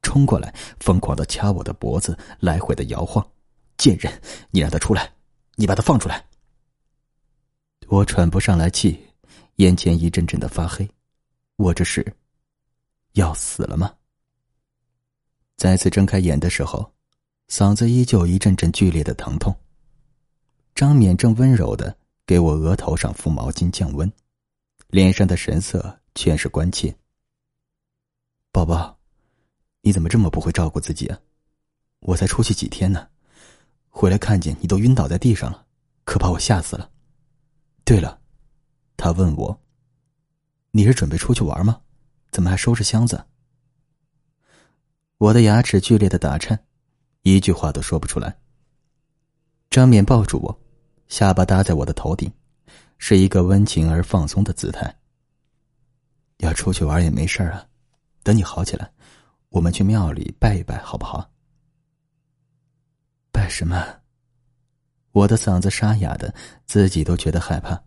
[0.01, 3.25] 冲过来，疯狂的掐我的脖子，来回的摇晃。
[3.77, 4.11] 贱人，
[4.51, 5.13] 你让他出来，
[5.55, 6.25] 你把他放出来！
[7.87, 8.99] 我喘不上来气，
[9.55, 10.89] 眼前一阵阵的发黑，
[11.55, 12.05] 我这是
[13.13, 13.93] 要死了吗？
[15.57, 16.91] 再次睁开眼的时候。
[17.49, 19.55] 嗓子依旧一阵阵剧烈的疼痛。
[20.73, 24.11] 张冕正温柔的给我额头上敷毛巾降温，
[24.87, 26.95] 脸上的神色全是关切。
[28.51, 28.97] 宝宝，
[29.81, 31.19] 你怎么这么不会照顾自己啊？
[31.99, 33.07] 我才出去几天呢，
[33.89, 35.65] 回来看见你都晕倒在地上了，
[36.05, 36.89] 可把我吓死了。
[37.83, 38.19] 对了，
[38.97, 39.61] 他问我
[40.71, 41.81] ：“你是准备出去玩吗？
[42.31, 43.23] 怎么还收拾箱子？”
[45.23, 46.59] 我的牙齿剧烈的打颤。
[47.21, 48.37] 一句话都说不出来。
[49.69, 50.61] 张冕抱住我，
[51.07, 52.29] 下巴搭在我的头顶，
[52.97, 54.93] 是一个温情而放松的姿态。
[56.39, 57.65] 要出去玩也没事啊，
[58.21, 58.91] 等你好起来，
[59.47, 61.31] 我们去庙里拜一拜，好不好？
[63.31, 63.81] 拜什么？
[65.13, 67.81] 我的嗓子沙哑的，自己都觉得害怕，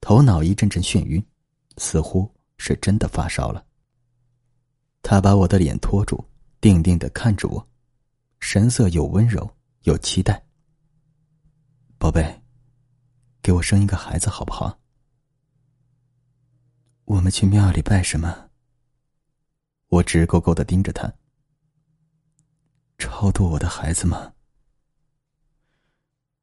[0.00, 1.22] 头脑一阵阵眩晕，
[1.76, 3.62] 似乎是真的发烧了。
[5.02, 6.24] 他把我的脸托住，
[6.60, 7.68] 定定的看着我。
[8.38, 9.48] 神色有温柔，
[9.82, 10.42] 有期待。
[11.98, 12.42] 宝贝，
[13.42, 14.78] 给我生一个孩子好不好？
[17.04, 18.48] 我们去庙里拜什么？
[19.88, 21.12] 我直勾勾的盯着他。
[22.96, 24.32] 超度我的孩子吗？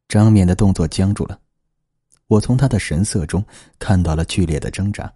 [0.08, 1.41] 张冕的动作僵住了，
[2.27, 3.45] 我从他的神色中
[3.80, 5.12] 看到了剧烈的挣扎。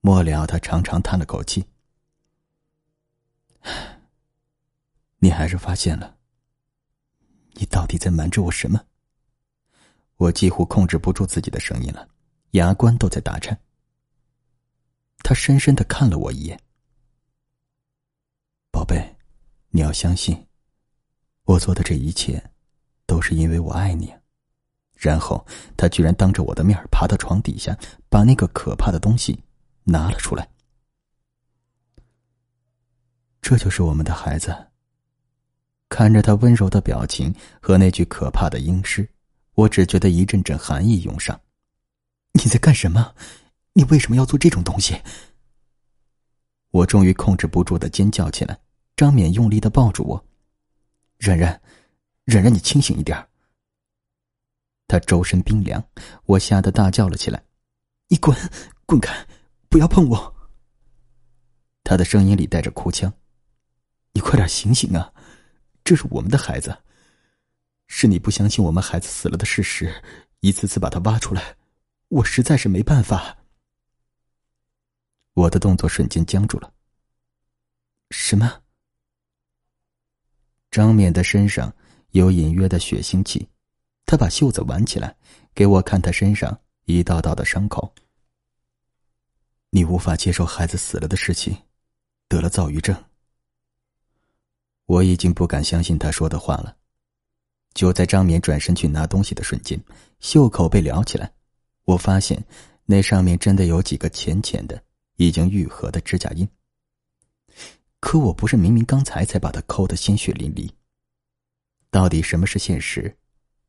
[0.00, 1.64] 末了，他长长叹了口气。
[5.20, 6.16] 你还是发现了。
[7.52, 8.82] 你到底在瞒着我什么？
[10.16, 12.08] 我几乎控制不住自己的声音了，
[12.52, 13.58] 牙关都在打颤。
[15.22, 16.58] 他深深的看了我一眼，
[18.70, 19.16] 宝贝，
[19.68, 20.46] 你要相信，
[21.44, 22.42] 我做的这一切，
[23.04, 24.12] 都是因为我爱你。
[24.94, 27.78] 然后他居然当着我的面爬到床底下，
[28.08, 29.42] 把那个可怕的东西
[29.84, 30.48] 拿了出来。
[33.42, 34.69] 这就是我们的孩子。
[35.90, 39.06] 看着他温柔的表情和那句可怕的阴尸，
[39.54, 41.38] 我只觉得一阵阵寒意涌上。
[42.32, 43.14] 你在干什么？
[43.72, 44.98] 你为什么要做这种东西？
[46.70, 48.58] 我终于控制不住的尖叫起来。
[48.96, 50.24] 张冕用力的抱住我，
[51.18, 51.60] 冉冉，
[52.24, 53.28] 冉冉，你清醒一点。
[54.86, 55.82] 他周身冰凉，
[56.26, 57.42] 我吓得大叫了起来
[58.08, 58.36] ：“你滚，
[58.86, 59.26] 滚开，
[59.68, 60.34] 不要碰我！”
[61.82, 63.12] 他的声音里带着哭腔
[64.12, 65.12] ：“你快点醒醒啊！”
[65.90, 66.84] 这是我们的孩子，
[67.88, 69.92] 是你不相信我们孩子死了的事实，
[70.38, 71.56] 一次次把他挖出来，
[72.06, 73.36] 我实在是没办法。
[75.34, 76.72] 我的动作瞬间僵住了。
[78.12, 78.62] 什么？
[80.70, 81.74] 张冕的身上
[82.10, 83.48] 有隐约的血腥气，
[84.06, 85.16] 他把袖子挽起来，
[85.52, 87.92] 给我看他身上一道道的伤口。
[89.70, 91.64] 你无法接受孩子死了的事情，
[92.28, 93.09] 得了躁郁症。
[94.90, 96.76] 我已经不敢相信他说的话了。
[97.74, 99.80] 就在张冕转身去拿东西的瞬间，
[100.18, 101.32] 袖口被撩起来，
[101.84, 102.44] 我发现
[102.86, 104.82] 那上面真的有几个浅浅的、
[105.14, 106.48] 已经愈合的指甲印。
[108.00, 110.68] 可我不是明明刚才才把他抠得鲜血淋漓？
[111.92, 113.16] 到底什么是现实，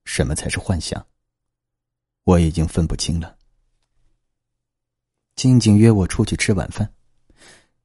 [0.05, 1.05] 什么才是幻想？
[2.23, 3.37] 我已经分不清了。
[5.35, 6.91] 静静约我出去吃晚饭，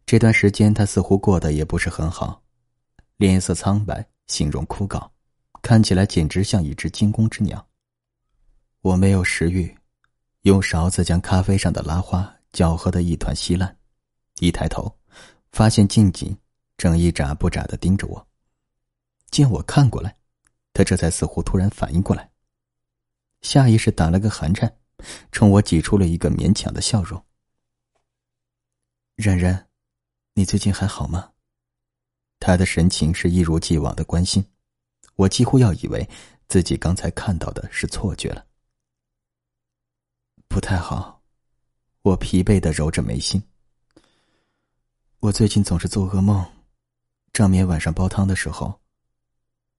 [0.06, 2.42] 这段时间他似乎过得也不是很好。
[3.16, 5.10] 脸色苍白，形容枯槁，
[5.62, 7.66] 看起来简直像一只惊弓之鸟。
[8.82, 9.74] 我没有食欲，
[10.42, 13.74] 用勺子将咖啡上的拉花搅和的一团稀烂。
[14.40, 14.94] 一抬头，
[15.50, 16.36] 发现静静
[16.76, 18.28] 正一眨不眨的盯着我。
[19.30, 20.14] 见我看过来，
[20.74, 22.30] 他这才似乎突然反应过来，
[23.40, 24.78] 下意识打了个寒颤，
[25.32, 27.24] 冲我挤出了一个勉强的笑容。
[29.14, 29.68] 冉冉，
[30.34, 31.32] 你最近还好吗？
[32.46, 34.46] 他的神情是一如既往的关心，
[35.16, 36.08] 我几乎要以为
[36.46, 38.46] 自己刚才看到的是错觉了。
[40.46, 41.20] 不太好，
[42.02, 43.42] 我疲惫的揉着眉心。
[45.18, 46.46] 我最近总是做噩梦，
[47.32, 48.80] 张眠晚上煲汤的时候，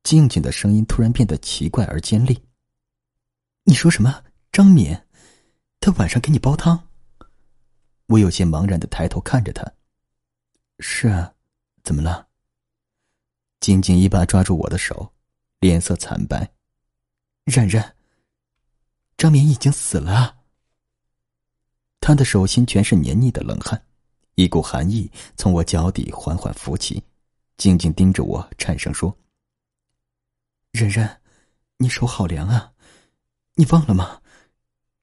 [0.04, 2.38] 静静的声音突然变得奇怪而尖利。
[3.64, 4.26] 你说什么？
[4.52, 5.08] 张眠，
[5.80, 6.90] 他晚上给你煲汤？
[8.08, 9.66] 我有些茫然的抬头看着他。
[10.80, 11.34] 是啊，
[11.82, 12.27] 怎么了？
[13.60, 15.14] 静静一把抓住我的手，
[15.60, 16.50] 脸色惨白。
[17.46, 17.96] 冉冉，
[19.18, 20.38] 张眠已经死了。
[22.00, 23.82] 他的手心全是黏腻的冷汗，
[24.36, 27.04] 一股寒意从我脚底缓缓浮起，
[27.58, 29.18] 静静盯着我，颤声说
[30.72, 31.22] ：“冉冉，
[31.78, 32.72] 你手好凉啊，
[33.56, 34.22] 你忘了吗？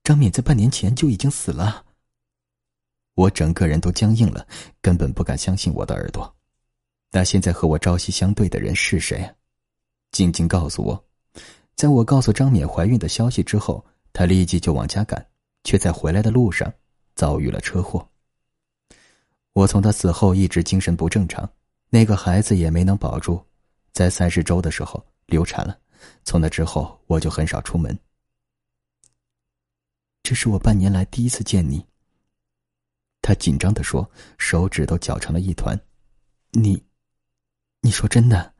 [0.05, 1.85] 张冕在半年前就已经死了。”
[3.15, 4.47] 我整个人都僵硬了，
[4.81, 6.37] 根本不敢相信我的耳朵。
[7.15, 9.25] 那现在和我朝夕相对的人是谁？
[10.11, 11.05] 静静告诉我，
[11.77, 15.25] 在我告诉张冕怀孕的消息之后，她立即就往家赶，
[15.63, 16.75] 却在回来的路上
[17.15, 18.05] 遭遇了车祸。
[19.53, 21.49] 我从她死后一直精神不正常，
[21.89, 23.41] 那个孩子也没能保住，
[23.93, 25.79] 在三十周的时候流产了。
[26.25, 27.97] 从那之后，我就很少出门。
[30.25, 31.87] 这是我半年来第一次见你。
[33.23, 35.81] 他紧张的说，手指都绞成了一团。
[36.51, 36.83] 你。
[37.85, 38.55] 你说真的，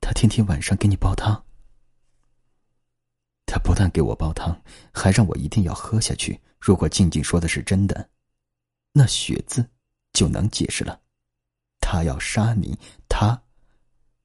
[0.00, 1.44] 他天天晚上给你煲汤。
[3.46, 4.60] 他不但给我煲汤，
[4.92, 6.40] 还让我一定要喝下去。
[6.58, 8.10] 如果静静说的是真的，
[8.92, 9.64] 那“血”字
[10.12, 11.00] 就能解释了。
[11.78, 12.76] 他要杀你，
[13.08, 13.40] 他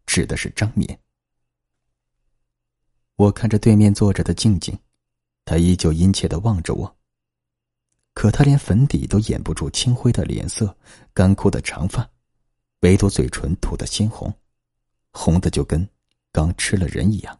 [0.07, 0.99] 指的是张冕。
[3.17, 4.75] 我看着对面坐着的静静，
[5.45, 6.97] 她依旧殷切的望着我。
[8.15, 10.75] 可她连粉底都掩不住青灰的脸色，
[11.13, 12.09] 干枯的长发。
[12.83, 14.31] 唯独嘴唇涂得鲜红，
[15.11, 15.87] 红的就跟
[16.33, 17.39] 刚吃了人一样。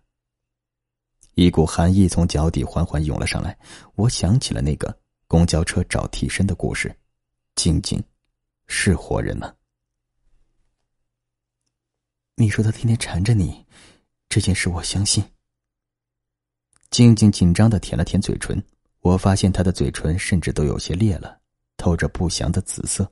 [1.36, 3.58] 一股寒意从脚底缓缓涌了上来，
[3.96, 6.96] 我想起了那个公交车找替身的故事。
[7.56, 8.02] 静静，
[8.68, 9.54] 是活人吗？
[12.36, 13.66] 你说他天天缠着你，
[14.30, 15.22] 这件事我相信。
[16.90, 18.64] 静静紧张的舔了舔嘴唇，
[19.02, 21.42] 我发现她的嘴唇甚至都有些裂了，
[21.76, 23.12] 透着不祥的紫色。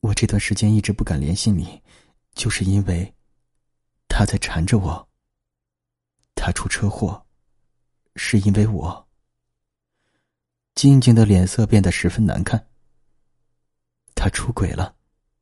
[0.00, 1.82] 我这段时间一直不敢联系你，
[2.34, 3.14] 就是因为
[4.08, 5.08] 他在缠着我。
[6.34, 7.26] 他出车祸，
[8.16, 9.08] 是因为我。
[10.74, 12.66] 静静的脸色变得十分难看。
[14.14, 14.96] 他出轨了，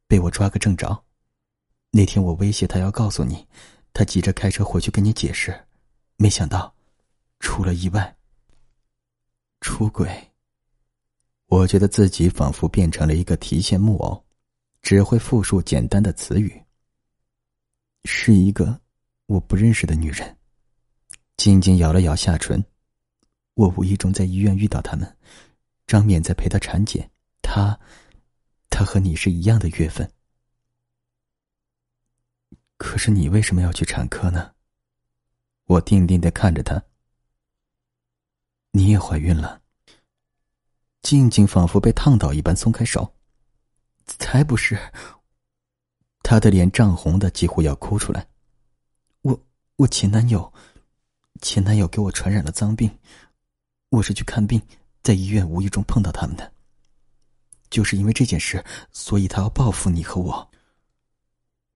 [0.08, 1.04] 被我抓个正着。
[1.90, 3.46] 那天我威胁他要告诉你，
[3.92, 5.66] 他急着开车回去跟你解释，
[6.16, 6.74] 没想到
[7.38, 8.16] 出了意外。
[9.60, 10.32] 出轨，
[11.46, 14.24] 我觉得自己仿佛变成了一个提线木偶。
[14.88, 16.64] 只会复述简单的词语。
[18.06, 18.80] 是一个
[19.26, 20.34] 我不认识的女人。
[21.36, 22.64] 静静咬了咬下唇。
[23.52, 25.18] 我无意中在医院遇到他们，
[25.86, 27.10] 张冕在陪她产检。
[27.42, 27.78] 他，
[28.70, 30.10] 他和你是一样的月份。
[32.78, 34.54] 可是你为什么要去产科呢？
[35.64, 36.82] 我定定的看着他。
[38.70, 39.60] 你也怀孕了。
[41.02, 43.17] 静静仿佛被烫到一般松开手。
[44.18, 44.78] 才不是！
[46.22, 48.26] 他的脸涨红的几乎要哭出来。
[49.22, 49.38] 我
[49.76, 50.52] 我前男友，
[51.40, 52.90] 前男友给我传染了脏病，
[53.90, 54.60] 我是去看病，
[55.02, 56.52] 在医院无意中碰到他们的。
[57.70, 60.50] 就是因为这件事，所以他要报复你和我。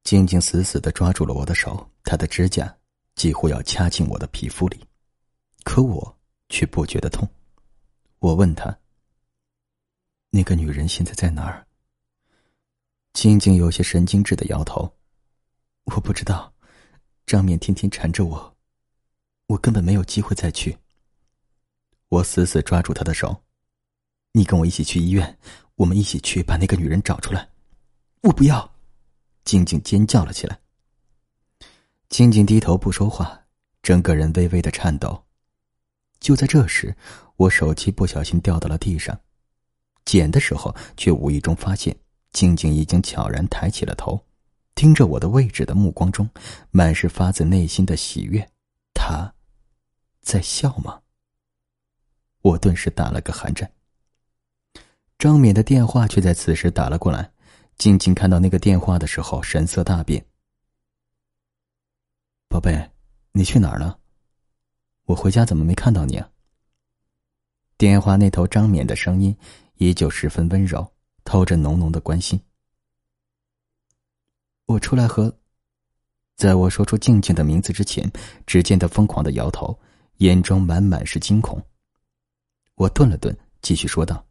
[0.05, 2.75] 静静死死的抓住了我的手，他的指甲
[3.15, 4.85] 几乎要掐进我的皮肤里，
[5.65, 6.19] 可我
[6.49, 7.29] 却不觉得痛。
[8.19, 8.77] 我问他
[10.31, 11.67] ：“那个女人现在在哪儿？”
[13.13, 14.97] 静静有些神经质的摇头，
[15.85, 16.53] 我不知道，
[17.27, 18.57] 张冕天天缠着我，
[19.49, 20.79] 我根本没有机会再去。
[22.09, 23.43] 我死死抓住他的手，
[24.33, 25.39] 你跟我一起去医院，
[25.77, 27.51] 我们一起去把那个女人找出来。
[28.23, 28.75] 我不要！
[29.45, 30.61] 静静尖叫了起来。
[32.09, 33.47] 静静低头不说话，
[33.83, 35.25] 整个人微微的颤抖。
[36.19, 36.97] 就在这时，
[37.37, 39.21] 我手机不小心掉到了地上，
[40.05, 41.97] 捡的时候却无意中发现。
[42.33, 44.25] 静静已经悄然抬起了头，
[44.75, 46.29] 盯着我的位置的目光中，
[46.71, 48.47] 满是发自内心的喜悦。
[48.95, 49.33] 他，
[50.21, 51.01] 在笑吗？
[52.41, 53.71] 我顿时打了个寒战。
[55.19, 57.31] 张冕的电话却在此时打了过来。
[57.79, 60.25] 静静看到那个电话的时候，神色大变。
[62.49, 62.91] 宝贝，
[63.33, 63.99] 你去哪儿了？
[65.05, 66.29] 我回家怎么没看到你啊？
[67.77, 69.37] 电话那头张冕的声音
[69.77, 70.93] 依旧十分温柔，
[71.25, 72.41] 透着浓浓的关心。
[74.67, 75.39] 我出来和……
[76.37, 78.11] 在我说出静静的名字之前，
[78.47, 79.79] 只见他疯狂的摇头，
[80.17, 81.65] 眼中满满是惊恐。
[82.75, 84.27] 我顿了顿，继续说道：“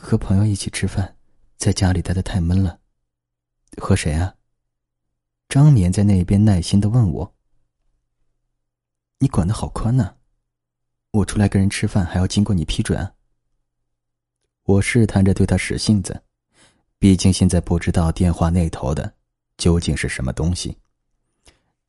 [0.00, 1.16] 和朋友一起吃饭。”
[1.58, 2.80] 在家里待的太闷了，
[3.76, 4.34] 和谁啊？
[5.46, 7.34] 张冕在那边耐心的问我
[9.20, 10.16] ：“你管的好宽呐，
[11.10, 13.12] 我出来跟人吃饭还要经过你批准啊？”
[14.70, 16.22] 我试探着对他使性子，
[16.96, 19.12] 毕竟现在不知道电话那头的
[19.56, 20.78] 究竟是什么东西。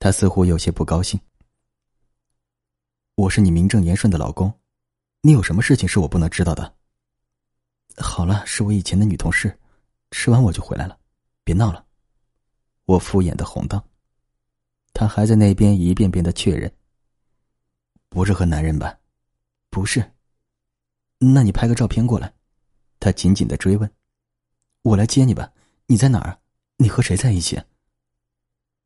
[0.00, 1.20] 他似乎有些不高兴。
[3.14, 4.52] 我是你名正言顺的老公，
[5.20, 6.74] 你有什么事情是我不能知道的？
[7.98, 9.56] 好了，是我以前的女同事。
[10.10, 10.98] 吃完我就回来了，
[11.44, 11.86] 别闹了。
[12.86, 13.82] 我敷衍的哄道。
[14.92, 16.70] 他还在那边一遍遍的确认。
[18.08, 18.98] 不是和男人吧？
[19.70, 20.12] 不是。
[21.18, 22.34] 那你拍个照片过来。
[23.02, 23.90] 他紧紧的追问。
[24.82, 25.52] 我来接你吧。
[25.86, 26.38] 你在哪儿？
[26.76, 27.60] 你和谁在一起？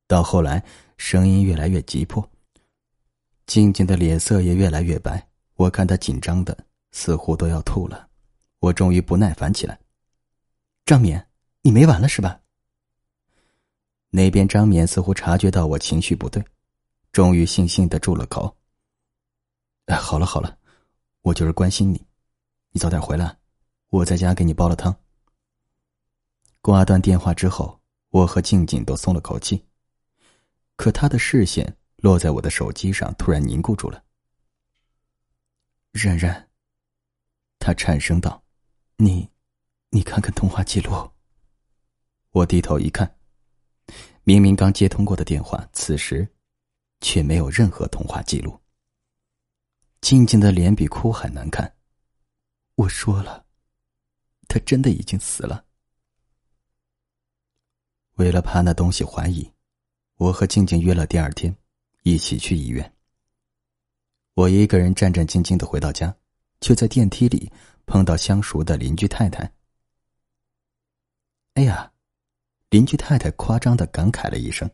[0.07, 0.65] 到后来，
[0.97, 2.27] 声音越来越急迫，
[3.47, 5.29] 静静的脸色也越来越白。
[5.57, 6.57] 我看他紧张的
[6.93, 8.09] 似乎都要吐了。
[8.59, 9.79] 我终于不耐烦起来。
[10.87, 11.29] 张冕，
[11.61, 12.41] 你没完了是吧？
[14.09, 16.43] 那边张冕似乎察觉到我情绪不对，
[17.13, 18.57] 终于悻悻的住了口。
[19.85, 20.57] 哎，好了好了，
[21.21, 22.03] 我就是关心你，
[22.71, 23.37] 你早点回来，
[23.91, 24.95] 我在家给你煲了汤。
[26.61, 27.81] 挂断电话之后，
[28.11, 29.65] 我和静静都松了口气，
[30.77, 34.03] 可他的视线落在我的手机上，突然凝固住了。
[35.93, 36.49] 冉冉，
[37.59, 38.43] 他颤声道
[38.97, 39.31] ：“你。”
[39.91, 40.93] 你看看通话记录。
[42.33, 43.17] 我低头一看，
[44.25, 46.29] 明明刚接通过的电话，此时
[47.01, 48.61] 却没有任何通话记录。
[50.03, 51.73] 静静的脸比哭还难看。
[52.75, 53.46] 我说了，
[54.49, 55.65] 他真的已经死了。
[58.15, 59.53] 为了怕那东西怀疑，
[60.17, 61.55] 我和静静约了第二天
[62.03, 62.95] 一起去医院。
[64.35, 66.17] 我一个人战战兢兢的回到家，
[66.61, 67.51] 却在电梯里
[67.87, 69.51] 碰到相熟的邻居太太。
[71.55, 71.93] 哎呀，
[72.71, 74.71] 邻居太太夸张的感慨了一声：“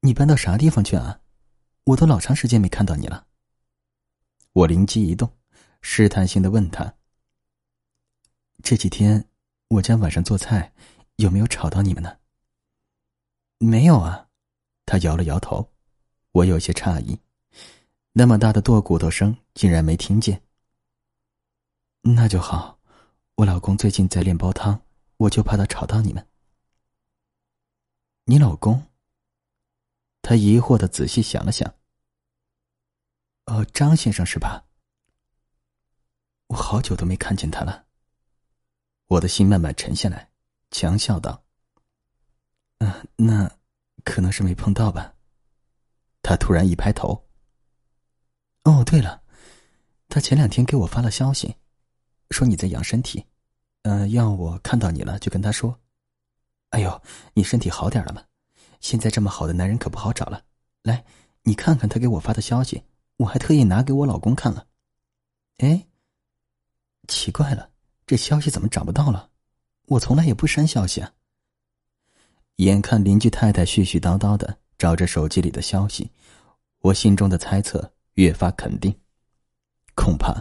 [0.00, 1.20] 你搬到啥地方去啊？
[1.84, 3.26] 我都老长时间没看到你了。”
[4.52, 5.30] 我灵机一动，
[5.82, 6.94] 试探性的问他
[8.64, 9.28] ：“这几天
[9.68, 10.72] 我家晚上做菜
[11.16, 12.16] 有没有吵到你们呢
[13.60, 14.30] ？”“没有啊。”
[14.86, 15.70] 他摇了摇头。
[16.32, 17.20] 我有些诧异，
[18.12, 20.42] 那么大的剁骨头声竟然没听见。
[22.00, 22.80] 那就好，
[23.36, 24.80] 我老公最近在练煲汤。
[25.18, 26.26] 我就怕他吵到你们。
[28.24, 28.86] 你老公？
[30.22, 31.72] 他疑惑的仔细想了想。
[33.44, 34.64] 哦，张先生是吧？
[36.48, 37.83] 我好久都没看见他了。
[39.06, 40.30] 我的心慢慢沉下来，
[40.70, 41.44] 强笑道
[42.78, 43.50] ：“啊，那
[44.04, 45.14] 可能是没碰到吧。”
[46.22, 47.26] 他突然一拍头。
[48.64, 49.22] 哦，对了，
[50.08, 51.56] 他前两天给我发了消息，
[52.30, 53.26] 说你在养身体。
[53.82, 55.78] 嗯，要我看到你了就跟他说
[56.70, 57.02] ：“哎呦，
[57.34, 58.24] 你身体好点了吗？
[58.80, 60.42] 现在这么好的男人可不好找了。
[60.82, 61.04] 来，
[61.42, 62.82] 你看看他给我发的消息，
[63.18, 64.66] 我还特意拿给我老公看了。
[65.58, 65.86] 哎，
[67.06, 67.70] 奇怪了，
[68.06, 69.30] 这消息怎么找不到了？
[69.86, 71.12] 我从来也不删消息啊。
[72.56, 76.10] 眼看邻居太太絮絮叨叨的找着手机里的消息，
[76.80, 78.94] 我心中的猜测越发肯定，
[79.94, 80.34] 恐怕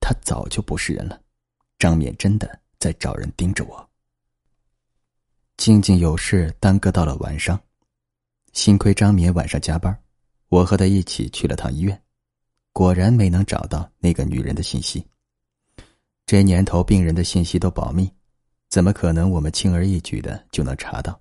[0.00, 1.20] 他早就不是人了。”
[1.78, 3.90] 张冕真的在找人盯着我。
[5.56, 7.58] 静静有事耽搁到了晚上，
[8.52, 9.98] 幸亏张冕晚上加班，
[10.48, 12.02] 我和他一起去了趟医院，
[12.72, 15.06] 果然没能找到那个女人的信息。
[16.30, 18.08] 这年头，病人的信息都保密，
[18.68, 21.20] 怎么可能我们轻而易举的就能查到？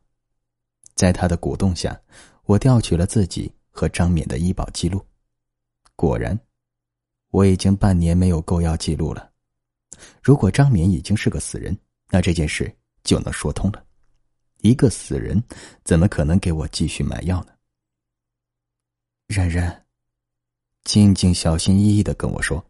[0.94, 2.00] 在他的鼓动下，
[2.44, 5.04] 我调取了自己和张敏的医保记录，
[5.96, 6.40] 果然，
[7.32, 9.32] 我已经半年没有购药记录了。
[10.22, 11.76] 如果张敏已经是个死人，
[12.10, 12.72] 那这件事
[13.04, 13.84] 就能说通了。
[14.58, 15.44] 一个死人
[15.84, 17.54] 怎么可能给我继续买药呢？
[19.26, 19.88] 冉冉，
[20.84, 22.64] 静静小心翼翼的跟我说：“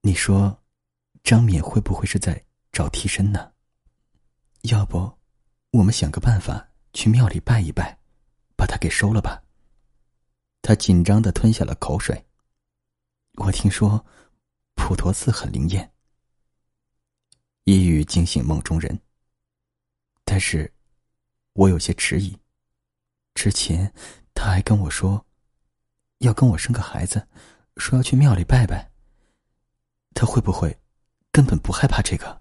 [0.00, 0.58] 你说，
[1.24, 3.52] 张敏会不会是在找替身呢？”
[4.62, 5.12] 要不，
[5.72, 7.98] 我们想个办法去庙里拜一拜，
[8.56, 9.42] 把他给收了吧。
[10.62, 12.24] 他紧张的吞下了口水。
[13.38, 14.06] 我听说，
[14.74, 15.92] 普陀寺很灵验。
[17.64, 18.98] 一语惊醒梦中人。
[20.24, 20.72] 但是，
[21.52, 22.38] 我有些迟疑。
[23.34, 23.92] 之前
[24.32, 25.26] 他还跟我说，
[26.18, 27.28] 要跟我生个孩子，
[27.76, 28.90] 说要去庙里拜拜。
[30.14, 30.78] 他会不会
[31.34, 32.40] 根本不害怕这个？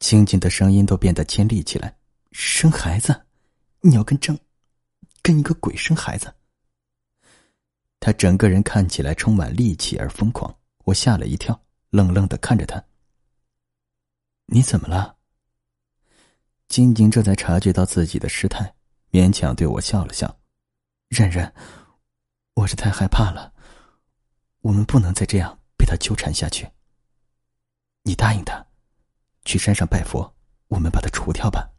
[0.00, 1.96] 静静的声音都变得尖利起来。
[2.32, 3.24] 生孩子？
[3.82, 4.36] 你要跟张，
[5.22, 6.34] 跟一个鬼生孩子？
[8.00, 10.52] 他整个人看起来充满戾气而疯狂，
[10.86, 12.84] 我吓了一跳，愣愣的看着他。
[14.46, 15.18] 你怎么了？
[16.66, 18.74] 晶晶这才察觉到自己的失态，
[19.12, 20.40] 勉强对我笑了笑
[21.10, 21.54] ：“冉冉，
[22.54, 23.54] 我是太害怕了，
[24.62, 26.68] 我们不能再这样被他纠缠下去。
[28.02, 28.64] 你答应他，
[29.44, 30.34] 去山上拜佛，
[30.68, 31.70] 我们把他除掉吧。”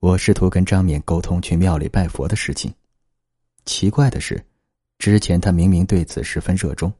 [0.00, 2.72] 我试图跟张冕沟通去庙里拜佛的事情。
[3.64, 4.46] 奇怪的是，
[4.98, 6.92] 之前他明明对此十分热衷，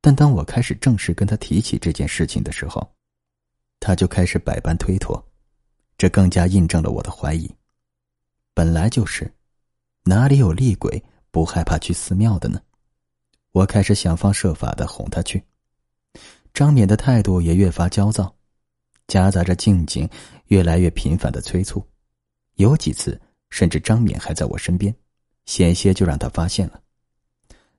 [0.00, 2.94] 但当我开始正式跟他提起这件事情的时候，
[3.78, 5.22] 他就开始百般推脱，
[5.98, 7.54] 这更加印证了我的怀疑。
[8.54, 9.30] 本来就是，
[10.02, 12.60] 哪里有厉鬼不害怕去寺庙的呢？
[13.52, 15.44] 我开始想方设法的哄他去，
[16.56, 18.34] 张冕的态度也越发焦躁，
[19.08, 20.08] 夹杂着静静
[20.46, 21.86] 越来越频繁的催促，
[22.54, 24.94] 有几次甚至张冕还在我身边。
[25.44, 26.80] 险些就让他发现了。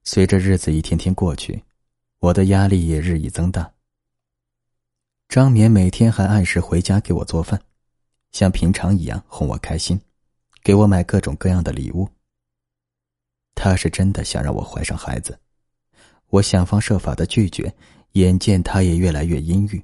[0.03, 1.63] 随着日子一天天过去，
[2.19, 3.67] 我的压力也日益增大。
[5.27, 7.59] 张冕每天还按时回家给我做饭，
[8.31, 9.99] 像平常一样哄我开心，
[10.61, 12.07] 给我买各种各样的礼物。
[13.55, 15.35] 他是真的想让我怀上孩子，
[16.27, 17.73] 我想方设法的拒绝，
[18.13, 19.83] 眼见他也越来越阴郁。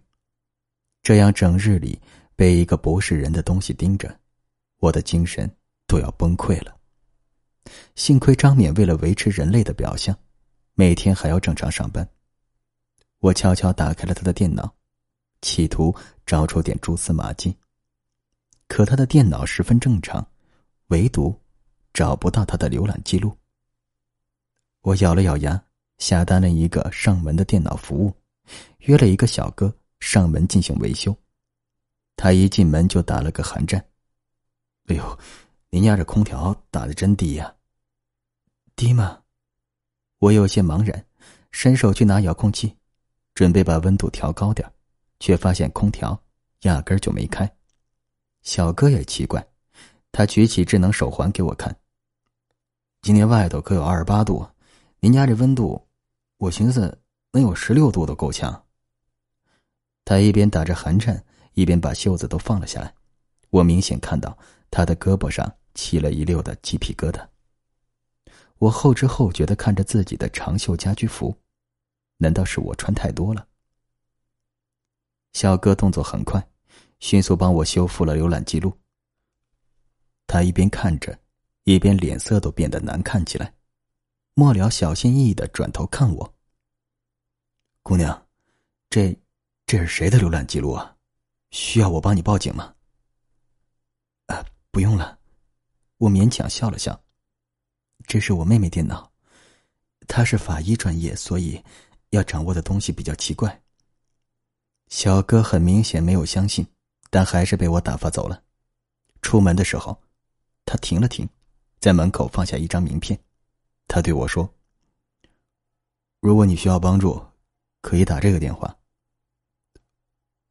[1.01, 2.01] 这样整日里
[2.35, 4.19] 被一个不是人的东西盯着，
[4.77, 5.49] 我的精神
[5.85, 6.75] 都要崩溃了。
[7.95, 10.17] 幸亏张冕为了维持人类的表象，
[10.73, 12.07] 每天还要正常上班。
[13.19, 14.73] 我悄悄打开了他的电脑，
[15.41, 15.95] 企图
[16.25, 17.55] 找出点蛛丝马迹。
[18.67, 20.25] 可他的电脑十分正常，
[20.87, 21.37] 唯独
[21.93, 23.37] 找不到他的浏览记录。
[24.81, 25.63] 我咬了咬牙，
[26.03, 28.13] 下单了一个上门的电脑服务，
[28.79, 31.15] 约了一个小哥上门进行维修。
[32.17, 33.81] 他一进门就打了个寒战
[34.91, 35.19] ：“哎呦！”
[35.71, 37.55] 您家这空调打的真低呀。
[38.75, 39.21] 低吗？
[40.19, 41.05] 我有些茫然，
[41.51, 42.75] 伸手去拿遥控器，
[43.33, 44.69] 准备把温度调高点
[45.21, 46.21] 却发现空调
[46.63, 47.49] 压根就没开。
[48.41, 49.47] 小哥也奇怪，
[50.11, 51.73] 他举起智能手环给我看。
[53.01, 54.45] 今天外头可有二十八度，
[54.99, 55.87] 您家这温度，
[56.43, 58.65] 我寻思能有十六度都够呛。
[60.05, 62.93] 他一边打着寒颤，一边把袖子都放了下来。
[63.49, 64.37] 我明显看到
[64.69, 65.57] 他的胳膊上。
[65.75, 67.27] 起了一溜的鸡皮疙瘩。
[68.59, 71.35] 我后知后觉的看着自己的长袖家居服，
[72.17, 73.47] 难道是我穿太多了？
[75.31, 76.47] 小哥动作很快，
[76.99, 78.71] 迅速帮我修复了浏览记录。
[80.27, 81.17] 他一边看着，
[81.63, 83.55] 一边脸色都变得难看起来。
[84.35, 86.32] 末了，小心翼翼的转头看我
[87.83, 88.25] ：“姑娘，
[88.89, 89.15] 这
[89.67, 90.95] 这是谁的浏览记录啊？
[91.51, 92.73] 需要我帮你报警吗
[94.27, 95.19] ？”“啊，不用了。”
[95.99, 96.99] 我勉强笑了笑，
[98.07, 99.11] 这是我妹妹电脑，
[100.07, 101.61] 她是法医专业，所以
[102.09, 103.61] 要掌握的东西比较奇怪。
[104.87, 106.65] 小哥很明显没有相信，
[107.09, 108.43] 但还是被我打发走了。
[109.21, 110.01] 出门的时候，
[110.65, 111.27] 他停了停，
[111.79, 113.17] 在门口放下一张名片，
[113.87, 114.53] 他对我说
[116.19, 117.25] ：“如果你需要帮助，
[117.83, 118.75] 可以打这个电话。”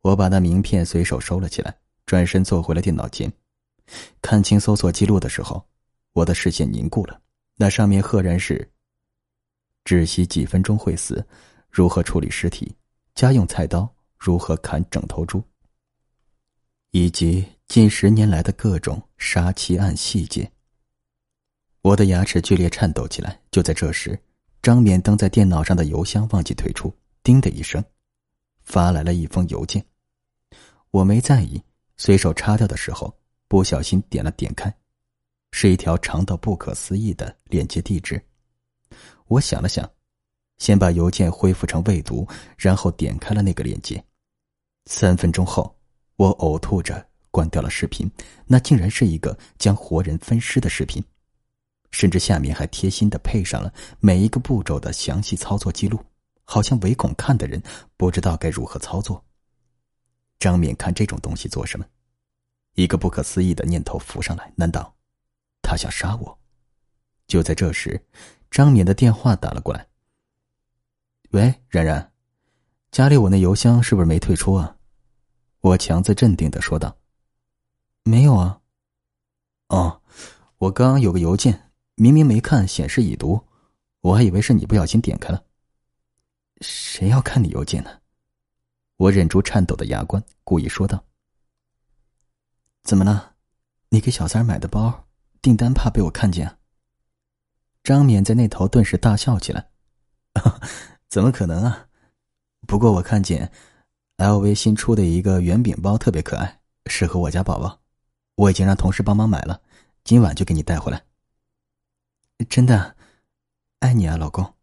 [0.02, 1.76] 我把那名片随手收了起来，
[2.06, 3.32] 转身坐回了电脑前。
[4.20, 5.64] 看清搜索记录的时候，
[6.12, 7.20] 我的视线凝固了。
[7.56, 8.68] 那上面赫然是：
[9.84, 11.24] 窒息几分钟会死，
[11.70, 12.74] 如何处理尸体，
[13.14, 15.42] 家用菜刀如何砍整头猪，
[16.90, 20.50] 以及近十年来的各种杀妻案细节。
[21.82, 23.40] 我的牙齿剧烈颤抖起来。
[23.50, 24.18] 就在这时，
[24.62, 26.92] 张冕登在电脑上的邮箱忘记退出，
[27.22, 27.84] 叮的一声，
[28.62, 29.84] 发来了一封邮件。
[30.90, 31.62] 我没在意，
[31.96, 33.16] 随手擦掉的时候。
[33.48, 34.74] 不小心点了点开，
[35.50, 38.18] 是一条长到不可思议的链接地址。
[39.26, 39.86] 我想了想，
[40.56, 44.02] 先把邮件恢复成未读，然后点开了那个链接。
[44.86, 45.76] 三分钟后，
[46.16, 48.10] 我呕吐着关掉了视频。
[48.46, 51.04] 那竟然是一个将活人分尸的视频，
[51.90, 53.70] 甚至下面还贴心的配上了
[54.00, 56.02] 每一个步骤的详细操作记录，
[56.44, 57.62] 好像唯恐看的人
[57.96, 59.24] 不知道该如何操作。
[60.38, 61.86] 张敏看这种东西做什么？
[62.74, 64.94] 一个不可思议的念头浮上来，难道
[65.62, 66.38] 他想杀我？
[67.26, 68.04] 就在这时，
[68.50, 69.86] 张敏的电话打了过来。
[71.30, 72.12] 喂，然然，
[72.90, 74.76] 家里我那邮箱是不是没退出啊？
[75.60, 76.96] 我强自镇定的说道。
[78.04, 78.60] 没有啊。
[79.68, 80.02] 哦，
[80.58, 83.40] 我刚刚有个邮件，明明没看，显示已读，
[84.00, 85.42] 我还以为是你不小心点开了。
[86.62, 88.00] 谁要看你邮件呢？
[88.96, 91.04] 我忍住颤抖的牙关，故意说道
[92.84, 93.34] ：“怎么了？
[93.88, 95.08] 你给小三买的包
[95.40, 96.58] 订单，怕被我看见？”啊
[97.82, 99.68] 张冕在那头顿时大笑起来
[101.10, 101.88] ：“怎么可能啊？
[102.64, 103.50] 不过我看见
[104.18, 107.80] LV 新出的一个圆饼包特别可爱，适合我家宝宝，
[108.36, 109.60] 我已经让同事帮忙买了，
[110.04, 111.02] 今晚就给你带回来。”
[112.48, 112.96] 真的，
[113.80, 114.54] 爱你啊，老公。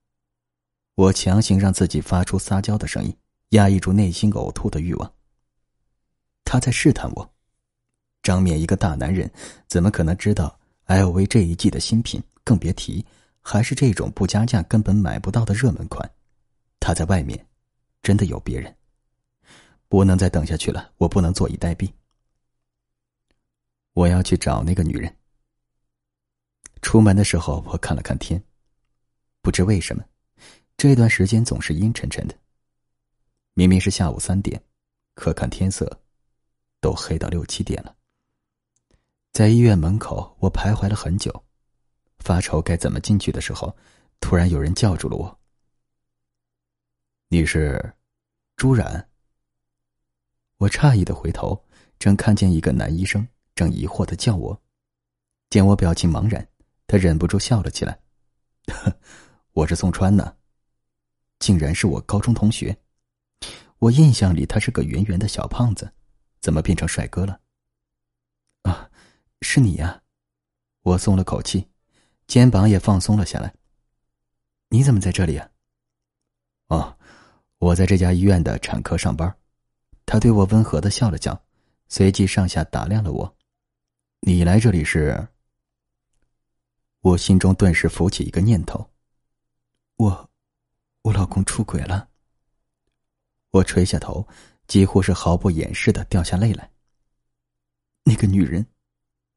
[1.00, 3.16] 我强行让自己发出撒娇的声音。
[3.52, 5.14] 压抑住内心呕吐的欲望。
[6.43, 7.34] 他在试探我。
[8.22, 9.32] 张冕一个大男人，
[9.66, 12.22] 怎么可能知道 LV 这一季的新品？
[12.43, 13.04] 更别提
[13.39, 16.08] 还是这种不加价根本买不到的热门款。
[16.80, 17.47] 他在外面，
[18.04, 18.76] 真的有别人。
[19.88, 21.89] 不能再等下去了，我不能坐以待毙。
[23.93, 25.16] 我要去找那个女人。
[26.82, 28.43] 出门的时候，我看了看天，
[29.41, 30.04] 不知为什么，
[30.80, 32.34] 这段时间总是阴沉沉的。
[33.53, 34.63] 明明是下午三点，
[35.13, 35.86] 可看天色，
[36.80, 37.93] 都黑到六七点了。
[39.34, 41.43] 在医院门口，我徘徊了很久，
[42.19, 43.75] 发愁该怎么进去的时候，
[44.21, 45.38] 突然有人叫住了我
[47.27, 47.93] ：“你是
[48.55, 49.05] 朱然？”
[50.59, 51.61] 我诧异的回头，
[51.99, 54.57] 正看见一个男医生正疑惑的叫我。
[55.49, 56.47] 见我表情茫然，
[56.88, 57.99] 他忍不住笑了起来
[59.51, 60.38] ：“我是宋川呢，
[61.39, 62.77] 竟然是我高中同学。”
[63.79, 65.93] 我印象里他是个圆圆的小胖子，
[66.41, 67.39] 怎么变成帅哥了？
[68.63, 68.91] 啊，
[69.41, 70.03] 是你呀！
[70.81, 71.69] 我松了口气，
[72.27, 73.53] 肩膀也放松了下来。
[74.67, 75.49] 你怎么在这里啊？
[76.67, 76.97] 哦，
[77.57, 79.33] 我在这家医院的产科上班。
[80.05, 81.41] 他对我温和的笑了笑，
[81.87, 83.37] 随即上下打量了我。
[84.19, 85.29] 你来这里是？
[86.99, 88.89] 我心中顿时浮起一个念头：
[89.95, 90.28] 我，
[91.02, 92.10] 我老公出轨了。
[93.52, 94.28] 我垂下头，
[94.68, 96.70] 几乎是毫不掩饰的掉下泪来。
[98.04, 98.66] 那个女人，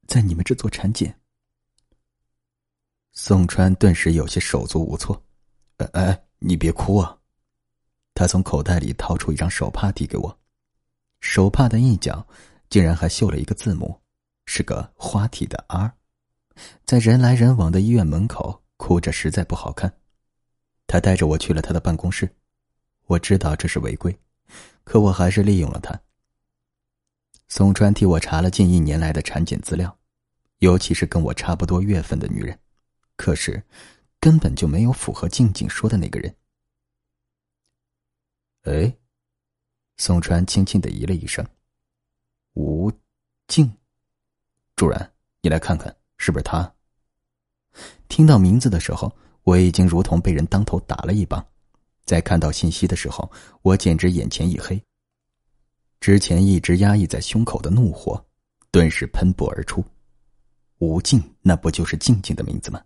[0.07, 1.19] 在你们这做产检。
[3.13, 5.23] 宋川顿时有些手足无措。
[5.79, 7.19] 哎哎，你别哭啊！
[8.15, 10.41] 他从口袋里掏出一张手帕递给我，
[11.21, 12.27] 手帕的一角
[12.69, 14.01] 竟然还绣了一个字母，
[14.47, 15.93] 是个花体的 R。
[16.85, 19.93] 在人来人往的医院门口哭着实在不好看。
[20.93, 22.29] 他带着我去了他的办公室。
[23.07, 24.15] 我知道这是违规，
[24.85, 25.99] 可我还是利用了他。
[27.49, 29.99] 宋川替我查了近一年来的产检资料，
[30.59, 32.59] 尤其是跟我差不多月份的女人，
[33.17, 33.63] 可是
[34.21, 36.37] 根本就没有符合静静说的那个人。
[38.65, 38.95] 哎，
[39.97, 41.43] 宋川轻轻的咦了一声
[42.53, 42.93] ：“吴
[43.49, 43.79] 静，
[44.77, 46.75] 主任，你来看看是不是他？”
[48.11, 51.45] 听到名字的时候，我已经如同被人当头打了一棒。
[52.05, 53.31] 在看到信息的时候，
[53.63, 54.83] 我简直眼前一黑。
[56.01, 58.23] 之前一直压抑在胸口的怒火，
[58.71, 59.85] 顿时喷薄而出。
[60.79, 62.83] 吴静，那不就是静静的名字吗？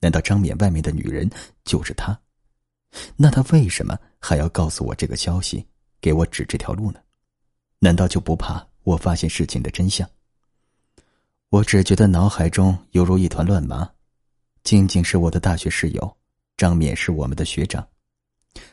[0.00, 1.30] 难道张冕外面的女人
[1.64, 2.18] 就是她？
[3.16, 5.64] 那他为什么还要告诉我这个消息，
[6.00, 6.98] 给我指这条路呢？
[7.78, 10.08] 难道就不怕我发现事情的真相？
[11.50, 13.88] 我只觉得脑海中犹如一团乱麻。
[14.64, 16.16] 静静是我的大学室友，
[16.56, 17.86] 张敏是我们的学长。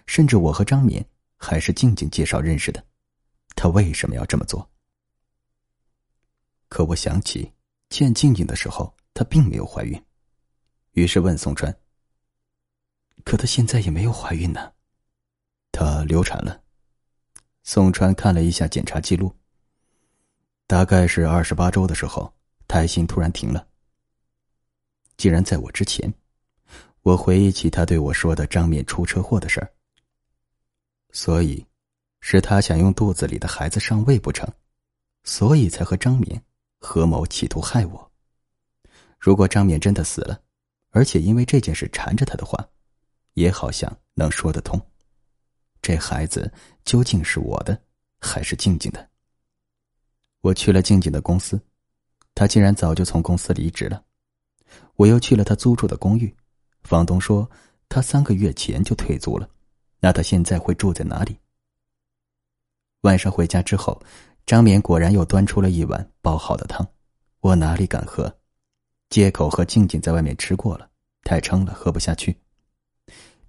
[0.07, 1.03] 甚至我和张敏
[1.37, 2.83] 还是静静介绍认识的，
[3.55, 4.67] 他为什么要这么做？
[6.67, 7.51] 可我想起
[7.89, 10.03] 见静静的时候，她并没有怀孕，
[10.91, 11.73] 于是问宋川
[13.23, 14.73] ：“可她现在也没有怀孕呢？”
[15.71, 16.61] 她流产了。
[17.63, 19.33] 宋川看了一下检查记录，
[20.67, 22.33] 大概是二十八周的时候，
[22.67, 23.67] 胎心突然停了。
[25.25, 26.13] 竟然在我之前。
[27.01, 29.67] 我回忆起他对我说的张冕出车祸的事儿，
[31.13, 31.65] 所以
[32.19, 34.47] 是他想用肚子里的孩子上位不成，
[35.23, 36.39] 所以才和张冕
[36.79, 38.11] 合谋企图害我。
[39.17, 40.39] 如果张冕真的死了，
[40.91, 42.63] 而且因为这件事缠着他的话，
[43.33, 44.79] 也好像能说得通。
[45.81, 46.53] 这孩子
[46.83, 47.75] 究竟是我的
[48.19, 49.09] 还是静静的？
[50.41, 51.59] 我去了静静的公司，
[52.35, 54.03] 他竟然早就从公司离职了。
[54.95, 56.33] 我又去了他租住的公寓。
[56.83, 57.49] 房东说，
[57.89, 59.49] 他三个月前就退租了，
[59.99, 61.37] 那他现在会住在哪里？
[63.01, 64.01] 晚上回家之后，
[64.45, 66.87] 张冕果然又端出了一碗煲好的汤，
[67.41, 68.35] 我哪里敢喝？
[69.09, 70.89] 借口和静静在外面吃过了，
[71.23, 72.35] 太撑了，喝不下去。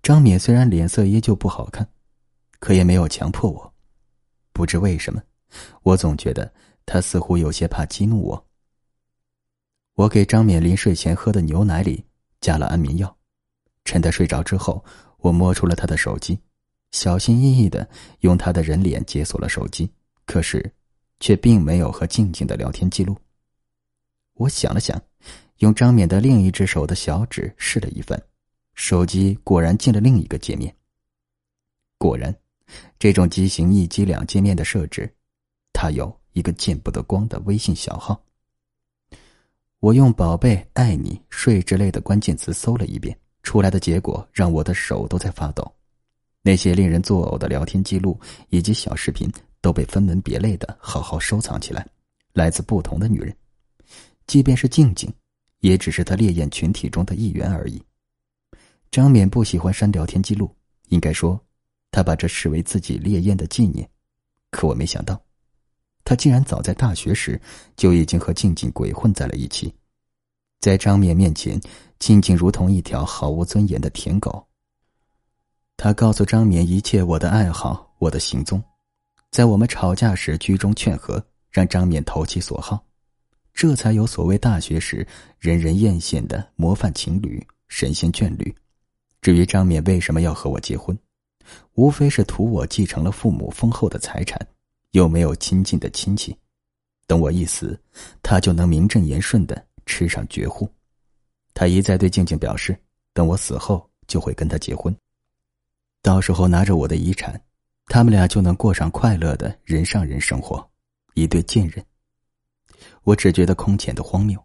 [0.03, 1.89] 张冕虽然脸色依旧不好看，
[2.61, 3.75] 可也没有强迫我。
[4.53, 5.23] 不知为什么，
[5.83, 6.53] 我总觉得
[6.85, 8.46] 他似乎有些怕激怒我。
[9.97, 12.05] 我给张冕临睡前喝的牛奶里
[12.41, 13.17] 加了安眠药，
[13.85, 14.85] 趁他睡着之后，
[15.19, 16.39] 我摸出了他的手机，
[16.93, 17.89] 小心翼翼的
[18.21, 19.91] 用他的人脸解锁了手机，
[20.27, 20.73] 可是，
[21.19, 23.17] 却并没有和静静的聊天记录。
[24.35, 25.03] 我想了想。
[25.61, 28.23] 用张冕的另一只手的小指试了一番，
[28.75, 30.77] 手机果然进了另一个界面。
[31.97, 32.37] 果然，
[32.99, 35.11] 这种机型一机两界面的设置，
[35.73, 38.23] 它有一个见不得光的微信小号。
[39.87, 45.73] 我用“宝贝”“爱你”“睡”之类的关键词搜了一遍，出来的结果让我的手都在发抖。
[46.43, 48.19] 那些令人作呕的聊天记录
[48.49, 49.31] 以及小视频
[49.61, 51.87] 都被分门别类的好好收藏起来，
[52.33, 53.33] 来自不同的女人，
[54.27, 55.09] 即便是静静。
[55.61, 57.81] 也只是他烈焰群体中的一员而已。
[58.91, 60.53] 张冕不喜欢删聊天记录，
[60.89, 61.41] 应该说，
[61.93, 63.89] 他把这视为自己烈焰的纪念。
[64.51, 65.21] 可我没想到，
[66.07, 67.39] 他竟然早在大学时
[67.77, 69.75] 就已经和静静鬼混在了一起。
[70.61, 71.61] 在张冕面前，
[71.99, 74.47] 静静如同一条毫无尊严的舔狗。
[75.77, 78.63] 他告诉张冕一切我的爱好、我的行踪，
[79.33, 82.83] 在我们吵架时居中劝和，让张冕投其所好。
[83.53, 85.05] 这才有所谓大学时
[85.41, 88.55] 人人艳羡的模范情侣、神仙眷侣。
[89.21, 90.97] 至于张冕为什么要和我结婚，
[91.75, 94.41] 无非是图我继承了父母丰厚的财产，
[94.97, 96.35] 又没有亲近的亲戚，
[97.07, 97.79] 等我一死，
[98.23, 100.67] 他就能名正言顺的吃上绝户。
[101.53, 102.75] 他一再对静静表示，
[103.13, 104.97] 等我死后就会跟他结婚，
[106.01, 107.39] 到时候拿着我的遗产，
[107.89, 110.67] 他们俩就能过上快乐的人上人生活，
[111.13, 111.85] 一对贱人。
[113.03, 114.43] 我只觉得空前的荒谬。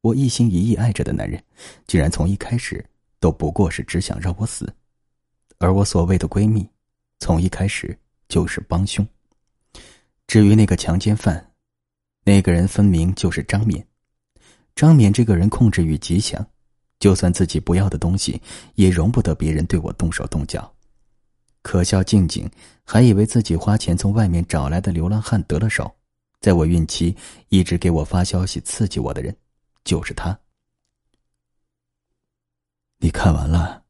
[0.00, 1.42] 我一心一意爱着的男人，
[1.88, 2.88] 竟然从一开始
[3.18, 4.72] 都不过是只想让我死，
[5.58, 6.64] 而我所谓的闺蜜，
[7.18, 7.98] 从一开始
[8.28, 9.04] 就是帮凶。
[10.30, 11.54] 至于那个强奸犯，
[12.22, 13.84] 那个人分明就是张冕。
[14.76, 16.46] 张冕这个人控制欲极强，
[17.00, 18.40] 就算自己不要的东西，
[18.76, 20.72] 也容不得别人对我动手动脚。
[21.62, 22.48] 可笑静静
[22.84, 25.92] 还以为自己花钱从外面找来的流浪汉得了手。
[26.40, 27.16] 在我孕期
[27.48, 29.36] 一直给我发消息刺激我的人，
[29.82, 30.38] 就是他。
[32.98, 33.82] 你看完了？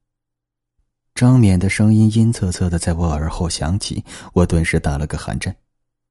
[1.15, 5.55] 张冕的声音阴恻恻的在我耳后响起，我顿时打了个寒战。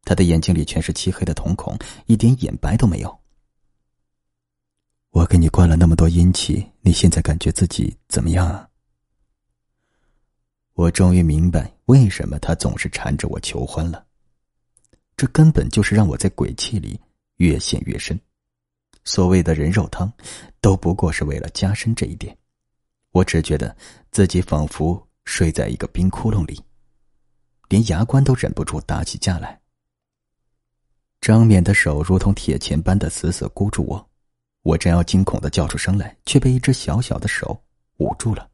[0.03, 1.77] 他的眼睛里全是漆黑的瞳孔，
[2.07, 3.19] 一点眼白都没有。
[5.11, 8.67] 我给你灌了那么多阴气，你现在感觉自己怎么样啊？
[10.73, 14.05] 我终于明白为什么他总是缠着我求欢了。
[15.17, 16.99] 这根本就是让我在鬼气里
[17.37, 18.17] 越陷越深。
[19.03, 20.11] 所谓的人肉汤，
[20.61, 22.37] 都不过是为了加深这一点。
[23.11, 23.75] 我只觉得
[24.11, 26.61] 自己仿佛睡在一个冰窟窿里，
[27.67, 29.59] 连牙关都忍不住打起架来。
[31.21, 34.09] 张冕的手如同铁钳般的死死箍住我，
[34.63, 37.61] 我正要惊恐的叫出声来，却被一只小小的手
[37.97, 38.49] 捂住了。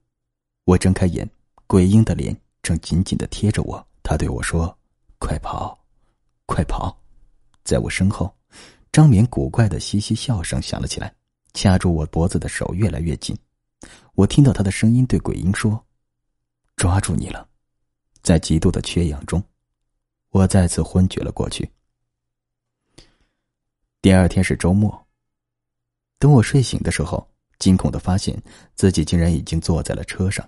[0.65, 1.29] 我睁开眼，
[1.67, 3.87] 鬼婴的脸正紧紧的贴着我。
[4.01, 4.75] 他对我说
[5.19, 5.77] ：“快跑！”
[6.47, 6.95] 快跑！
[7.63, 8.35] 在我身后，
[8.91, 11.13] 张冕古怪的嘻嘻笑声响了起来，
[11.53, 13.37] 掐住我脖子的手越来越紧。
[14.13, 15.83] 我听到他的声音对鬼婴说
[16.75, 17.47] ：“抓住你了！”
[18.21, 19.43] 在极度的缺氧中，
[20.31, 21.69] 我再次昏厥了过去。
[24.05, 25.07] 第二天是周末。
[26.19, 27.27] 等我睡醒的时候，
[27.57, 28.39] 惊恐的发现
[28.75, 30.47] 自己竟然已经坐在了车上。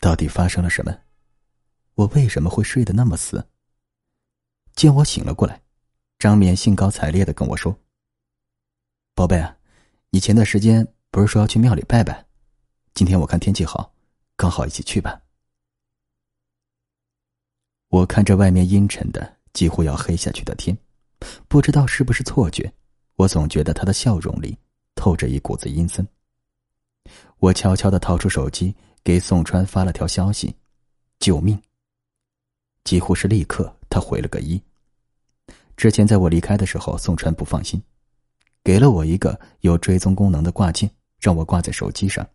[0.00, 0.92] 到底发生了什么？
[1.94, 3.46] 我为什么会睡得那么死？
[4.74, 5.62] 见我醒了过来，
[6.18, 7.78] 张冕兴高采烈的跟我说
[9.14, 9.56] ：“宝贝啊，
[10.08, 12.26] 你前段时间不是说要去庙里拜拜？
[12.94, 13.94] 今天我看天气好，
[14.34, 15.22] 刚好一起去吧。”
[17.90, 20.76] 我看着外面阴沉的几乎要黑下去的天，
[21.48, 22.72] 不知道是不是错觉，
[23.16, 24.56] 我总觉得他的笑容里
[24.94, 26.06] 透着一股子阴森。
[27.38, 30.54] 我悄悄的掏出手机，给宋川发了条消息
[31.18, 31.60] ：“救命！”
[32.84, 34.60] 几乎是立刻，他回了个一。
[35.76, 37.82] 之前在我离开的时候，宋川不放心，
[38.62, 42.26] 给了我一个有追踪功能的挂件，让我挂在手机上，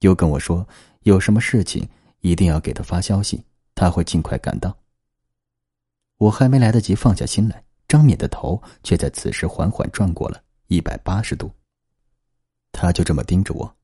[0.00, 0.66] 又跟我说
[1.02, 1.88] 有什么事情
[2.20, 4.76] 一定要给他发消息，他会尽快赶到。
[6.18, 11.50] 我还没来得及放下心来，张冕的头却在此时缓缓转过了一百八十度，
[12.72, 13.76] 他就这么盯着我，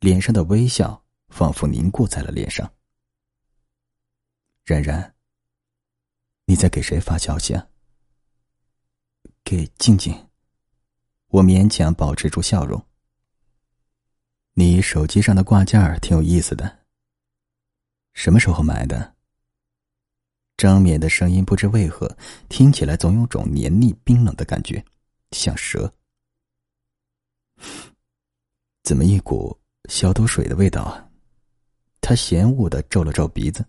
[0.00, 2.70] 脸上的微笑仿佛凝固在了脸上。
[4.64, 5.14] 冉冉，
[6.46, 7.68] 你在给谁发消息啊？
[9.44, 10.28] 给静静。
[11.28, 12.84] 我勉强保持住笑容。
[14.54, 16.86] 你手机上的挂件挺有意思的。
[18.12, 19.13] 什么时候买的？
[20.56, 22.16] 张冕的声音不知为何
[22.48, 24.84] 听起来总有种黏腻冰冷的感觉，
[25.32, 25.92] 像蛇。
[28.82, 31.08] 怎么一股消毒水的味道啊？
[32.00, 33.64] 他嫌恶的皱了皱鼻子。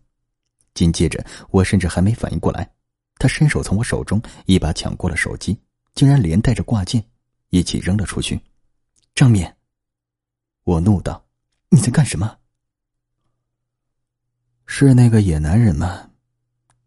[0.73, 2.69] 紧接着，我甚至还没反应过来，
[3.17, 5.57] 他伸手从我手中一把抢过了手机，
[5.93, 7.03] 竟然连带着挂件
[7.49, 8.39] 一起扔了出去。
[9.15, 9.55] 张冕，
[10.65, 11.25] 我怒道
[11.71, 12.39] ：“你在干什么？”
[14.67, 16.11] 是那个野男人吗？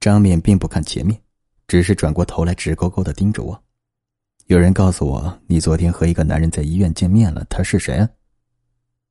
[0.01, 1.21] 张冕并不看前面，
[1.67, 3.65] 只是转过头来直勾勾的盯着我。
[4.47, 7.45] 有人告诉我，你昨天和一个男人在医院见面了。
[7.51, 8.09] 他是谁啊？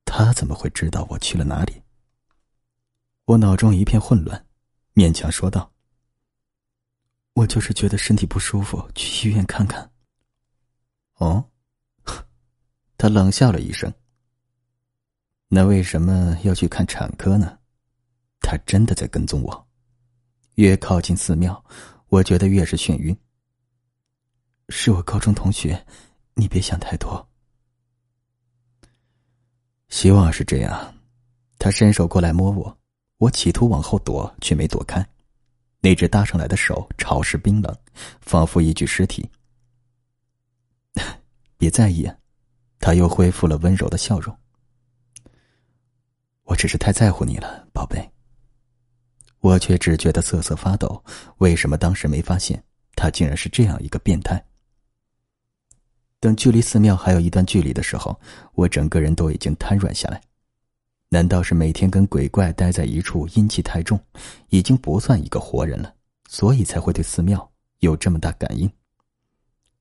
[0.05, 1.83] 他怎么会知道我去了哪里？
[3.25, 4.45] 我脑中一片混乱，
[4.95, 5.71] 勉强说道
[7.35, 9.91] ：“我就是觉得身体不舒服，去医院看看。”
[11.19, 11.49] 哦，
[12.97, 13.93] 他冷笑了一声。
[15.49, 17.59] 那为什么要去看产科呢？
[18.39, 19.66] 他真的在跟踪我。
[20.57, 21.63] 越靠近寺庙，
[22.07, 23.15] 我觉得越是眩晕。
[24.69, 25.85] 是我高中同学，
[26.33, 27.29] 你别想太多。
[29.89, 30.95] 希望是这样。
[31.59, 32.75] 他伸手过来摸我，
[33.17, 35.07] 我企图往后躲，却没躲开。
[35.79, 37.77] 那只搭上来的手潮湿冰冷，
[38.19, 39.29] 仿佛一具尸体。
[41.57, 42.11] 别在意，
[42.79, 44.35] 他又恢复了温柔的笑容。
[46.45, 48.11] 我只是太在乎你了，宝贝。
[49.47, 51.01] 我却只觉得瑟瑟发抖。
[51.37, 52.61] 为什么当时没发现
[52.95, 54.43] 他竟然是这样一个变态？
[56.19, 58.19] 等距离寺庙还有一段距离的时候，
[58.55, 60.21] 我整个人都已经瘫软下来。
[61.07, 63.97] 难道是每天跟鬼怪待在一处，阴气太重，
[64.49, 65.93] 已经不算一个活人了，
[66.27, 68.69] 所以才会对寺庙有这么大感应？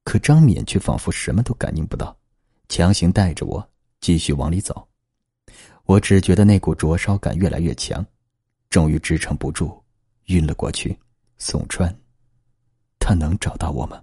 [0.05, 2.17] 可张冕却仿佛什么都感应不到，
[2.69, 3.69] 强行带着我
[4.01, 4.87] 继续往里走。
[5.87, 8.07] 我只觉得那股灼烧感越来越强，
[8.71, 9.83] 终于支撑不住，
[10.27, 10.99] 晕了过去。
[11.39, 11.95] 宋川，
[12.99, 14.03] 他能找到我吗？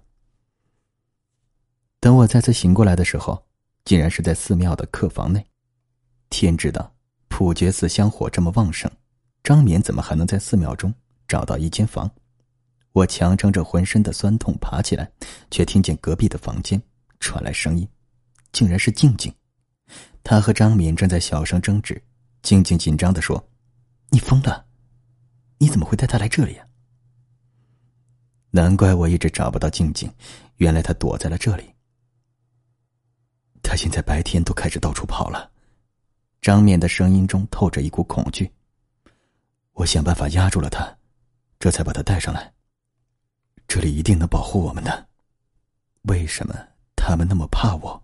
[2.00, 3.44] 等我再次醒过来的时候，
[3.84, 5.44] 竟然是在寺庙的客房内。
[6.30, 6.94] 天知道，
[7.28, 8.90] 普觉寺香火这么旺盛，
[9.42, 10.92] 张冕怎么还能在寺庙中
[11.26, 12.10] 找到一间房？
[12.92, 15.10] 我强撑着浑身的酸痛爬起来，
[15.50, 16.80] 却听见隔壁的房间
[17.18, 17.88] 传来声音，
[18.52, 19.34] 竟然是静静。
[20.22, 22.00] 她和张敏正在小声争执。
[22.42, 23.42] 静静紧张的说
[24.10, 24.66] ：“你疯了？
[25.58, 26.66] 你怎么会带他来这里啊？”
[28.50, 30.12] 难怪我一直找不到静静，
[30.56, 31.74] 原来她躲在了这里。
[33.62, 35.50] 他现在白天都开始到处跑了，
[36.40, 38.52] 张冕的声音中透着一股恐惧。
[39.72, 40.96] 我想办法压住了他，
[41.58, 42.52] 这才把他带上来。
[43.66, 45.08] 这里一定能保护我们的。
[46.02, 46.54] 为什么
[46.94, 48.00] 他们那么怕我？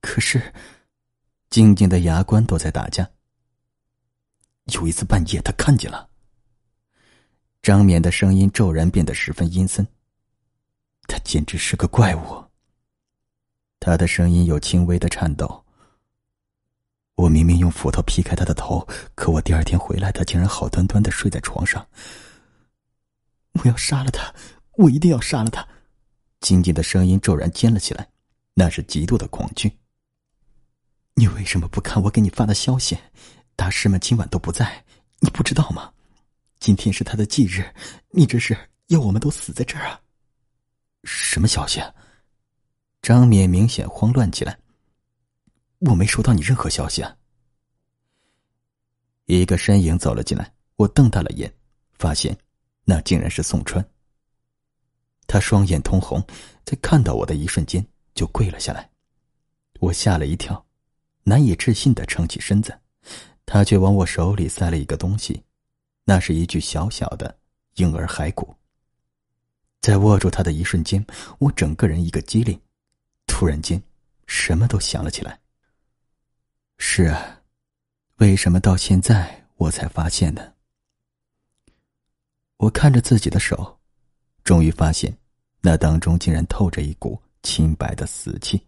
[0.00, 0.52] 可是，
[1.48, 3.10] 静静的牙关都在打架。
[4.66, 6.08] 有一次半夜，他看见了。
[7.60, 9.86] 张冕的声音骤然变得十分阴森。
[11.08, 12.44] 他简直是个怪物。
[13.80, 15.64] 他的声音有轻微的颤抖。
[17.16, 21.86] 我明明用斧头劈开他的头，可我第二天回来，他竟然好端端的睡在床上。
[23.52, 24.32] 我要杀了他，
[24.76, 25.66] 我一定要杀了他！
[26.40, 28.08] 静静的声音骤然尖了起来，
[28.54, 29.78] 那是极度的恐惧。
[31.14, 32.96] 你为什么不看我给你发的消息？
[33.56, 34.84] 大师们今晚都不在，
[35.20, 35.92] 你不知道吗？
[36.58, 37.64] 今天是他的忌日，
[38.10, 38.56] 你这是
[38.88, 40.00] 要我们都死在这儿啊？
[41.04, 41.80] 什么消息？
[43.02, 44.58] 张冕明显慌乱起来。
[45.80, 47.16] 我没收到你任何消息啊！
[49.26, 51.52] 一个身影走了进来，我瞪大了眼，
[51.94, 52.36] 发现
[52.84, 53.84] 那竟然是宋川。
[55.26, 56.24] 他双眼通红，
[56.64, 57.84] 在看到我的一瞬间
[58.14, 58.88] 就跪了下来，
[59.80, 60.64] 我吓了一跳，
[61.24, 62.78] 难以置信的撑起身子，
[63.46, 65.42] 他却往我手里塞了一个东西，
[66.04, 67.36] 那是一具小小的
[67.74, 68.54] 婴儿骸骨。
[69.80, 71.04] 在握住他的一瞬间，
[71.38, 72.58] 我整个人一个机灵。
[73.26, 73.82] 突然间，
[74.26, 75.40] 什么都想了起来。
[76.78, 77.40] 是啊，
[78.16, 80.52] 为什么到现在我才发现呢？
[82.58, 83.80] 我看着自己的手，
[84.44, 85.16] 终于发现，
[85.60, 88.64] 那当中竟然透着一股清白的死气。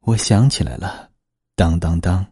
[0.00, 1.10] 我想起来了，
[1.56, 2.24] 当当当，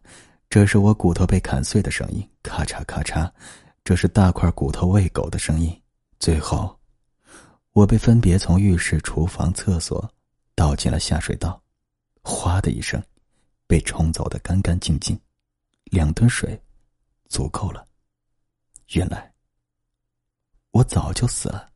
[0.49, 3.29] 这是我骨头被砍碎的声音；咔嚓咔嚓，
[3.83, 5.81] 这是大块骨头喂狗的声音。
[6.19, 6.77] 最后，
[7.73, 10.09] 我被分别从浴室、厨房、厕所。
[10.55, 11.61] 倒进了下水道，
[12.23, 12.99] 哗的一声，
[13.67, 15.15] 被冲走的干干净净，
[15.83, 16.59] 两吨水，
[17.29, 17.85] 足够了。
[18.93, 19.31] 原来，
[20.71, 21.69] 我早就死了。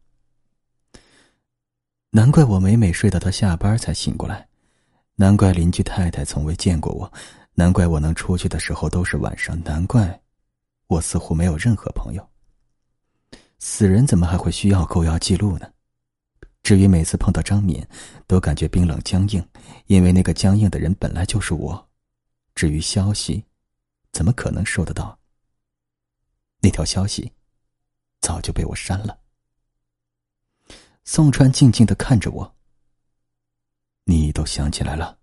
[2.09, 4.47] 难怪我每每睡到他下班才醒过来，
[5.13, 7.13] 难怪邻居太太从未见过我，
[7.53, 10.21] 难怪我能出去的时候都是晚上，难怪
[10.87, 12.29] 我似乎没有任何朋友。
[13.59, 15.71] 死人怎么还会需要购药记录呢？
[16.63, 17.85] 至于每次碰到张敏，
[18.27, 19.47] 都感觉冰冷僵硬，
[19.87, 21.89] 因为那个僵硬的人本来就是我。
[22.55, 23.43] 至于消息，
[24.11, 25.17] 怎么可能收得到？
[26.59, 27.31] 那条消息
[28.19, 29.17] 早就被我删了。
[31.03, 32.55] 宋川静静的看着我。
[34.03, 35.17] 你都想起来了？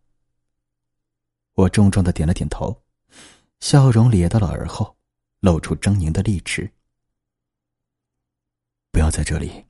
[1.58, 2.84] 我重重的点了点头，
[3.58, 4.96] 笑容咧到了耳后，
[5.40, 6.72] 露出狰狞的利齿。
[8.92, 9.66] 不要在这里。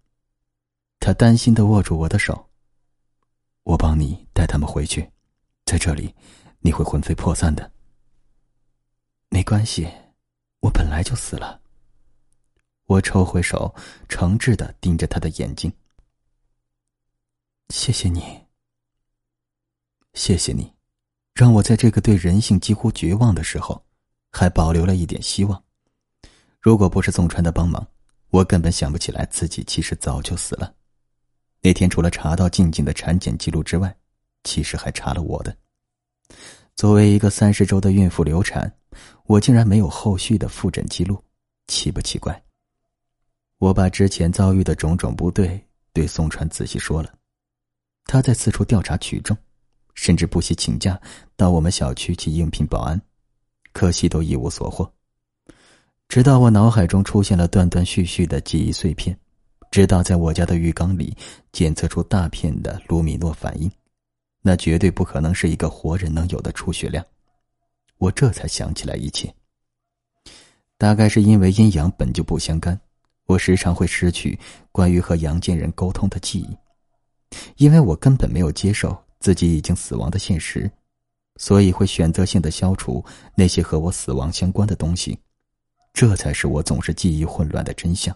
[1.01, 2.51] 他担心的握住我的手。
[3.63, 5.11] 我帮你带他们回去，
[5.65, 6.15] 在这里
[6.59, 7.73] 你会魂飞魄散的。
[9.31, 9.91] 没关系，
[10.61, 11.63] 我本来就死了。
[12.85, 13.75] 我抽回手，
[14.11, 15.73] 诚挚的盯着他的眼睛。
[17.71, 18.47] 谢谢你，
[20.13, 20.71] 谢谢你，
[21.39, 23.81] 让我在这个对人性几乎绝望的时候，
[24.33, 25.63] 还保留了一点希望。
[26.61, 27.87] 如果不是宋川的帮忙，
[28.31, 30.75] 我根本想不起来自己其实早就死了。
[31.61, 33.97] 那天除了查到静静的产检记录之外，
[34.43, 35.57] 其实还查了我的。
[36.75, 38.77] 作为一个三十周的孕妇流产，
[39.27, 41.23] 我竟然没有后续的复诊记录，
[41.69, 42.43] 奇不奇怪？
[43.59, 47.15] 我把之前遭遇的种种不对对宋川仔细说了，
[48.07, 49.37] 他在四处调查取证，
[50.01, 50.99] 甚至不惜请假
[51.37, 53.01] 到我们小区去应聘保安，
[53.73, 54.89] 可惜都一无所获。
[56.09, 59.19] 直到我脑海中出现了断断续续的记忆碎片。
[59.73, 61.15] 直到在我家的浴缸里
[61.53, 63.71] 检测出大片的卢米诺反应，
[64.41, 67.05] 那绝对不可能是一个活人能有的出血量。
[67.99, 69.35] 我这才想起来一切。
[70.79, 72.81] 大概是因为阴阳本就不相干，
[73.27, 74.39] 我时常会失去
[74.71, 76.57] 关于和阳间人沟通的记忆，
[77.57, 80.71] 因为我根本没有接受自己已经死亡的现实，
[81.37, 83.05] 所以会选择性的消除
[83.35, 85.19] 那些和我死亡相关的东西。
[85.93, 88.15] 这才是我总是记忆混乱的真相。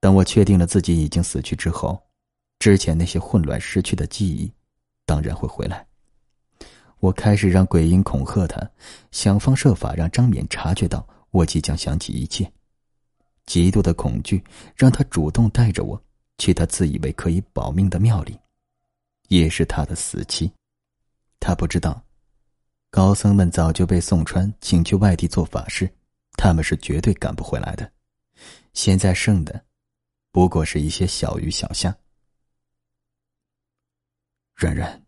[0.00, 2.00] 等我确定了自己已经死去之后，
[2.60, 4.52] 之前那些混乱失去的记忆，
[5.04, 5.84] 当然会回来。
[7.00, 8.70] 我开始让鬼婴恐吓他，
[9.10, 12.48] 想方设法让张冕察觉到我即将想起一切。
[13.46, 14.44] 极度的恐惧
[14.76, 16.00] 让他主动带着我
[16.36, 18.38] 去他自以为可以保命的庙里，
[19.28, 20.52] 也是他的死期。
[21.40, 22.04] 他不知道，
[22.90, 25.90] 高僧们早就被宋川请去外地做法事，
[26.32, 27.90] 他们是绝对赶不回来的。
[28.74, 29.64] 现在剩的。
[30.30, 31.96] 不过是一些小鱼小虾。
[34.54, 35.02] 软软。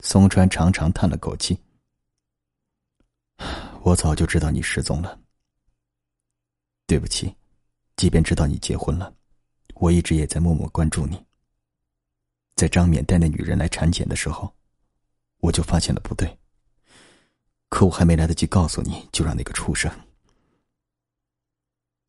[0.00, 1.58] 宋川长长叹了口气。
[3.82, 5.18] 我早就知道你失踪了。
[6.86, 7.34] 对不起，
[7.96, 9.14] 即便知道你结婚了，
[9.74, 11.24] 我一直也在默默关注你。
[12.58, 14.52] 在张冕带那女人来产检的时候，
[15.38, 16.36] 我就发现了不对。
[17.68, 19.88] 可我还没来得及告诉你，就让那个畜生。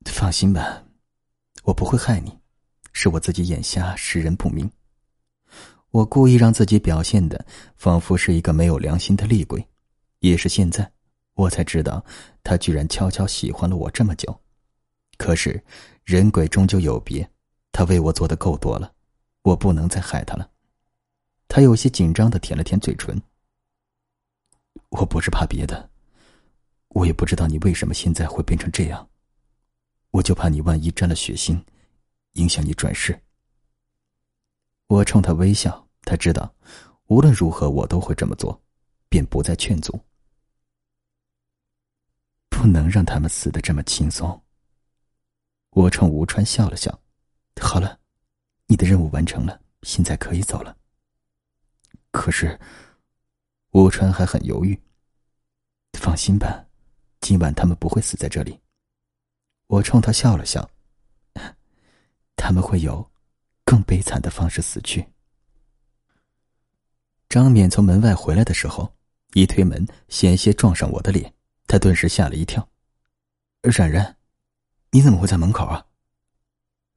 [0.06, 0.84] 放心吧。
[1.66, 2.36] 我不会害你，
[2.94, 4.68] 是我自己眼瞎，识人不明。
[5.92, 7.46] 我故意让自己表现的
[7.76, 9.64] 仿佛是一个没有良心的厉鬼，
[10.22, 10.92] 也是现在，
[11.36, 12.04] 我才知道
[12.42, 14.36] 他居然悄悄喜欢了我这么久。
[15.16, 15.64] 可是，
[16.06, 17.30] 人鬼终究有别，
[17.72, 18.92] 他为我做的够多了，
[19.50, 20.48] 我不能再害他了。
[21.48, 23.20] 他有些紧张的舔了舔嘴唇。
[24.90, 25.90] 我不是怕别的，
[26.90, 29.08] 我也不知道你为什么现在会变成这样。
[30.12, 31.60] 我就怕你万一沾了血腥，
[32.34, 33.20] 影响你转世。
[34.88, 36.54] 我冲他微笑，他知道
[37.06, 38.60] 无论如何我都会这么做，
[39.08, 40.00] 便不再劝阻。
[42.50, 44.40] 不能让他们死的这么轻松。
[45.72, 47.00] 我冲吴川笑了笑，
[47.60, 48.00] 好了，
[48.72, 50.78] 你的任务完成了，现在可以走了。
[52.12, 52.60] 可是，
[53.72, 54.80] 吴川还很犹豫。
[55.94, 56.68] 放心吧，
[57.20, 58.60] 今晚他们不会死在这里。
[59.66, 60.70] 我冲他笑了笑，
[62.38, 63.10] 他们会有
[63.66, 65.04] 更悲惨的方式死去。
[67.28, 68.94] 张冕从门外回来的时候，
[69.34, 71.34] 一推门，险些撞上我的脸，
[71.66, 72.70] 他顿时吓了一跳。
[73.64, 74.16] 冉冉，
[74.92, 75.88] 你怎么会在门口啊？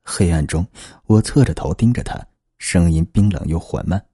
[0.02, 0.66] 黑暗中，
[1.06, 2.26] 我侧着头盯着他，
[2.58, 4.06] 声音冰冷又缓慢：“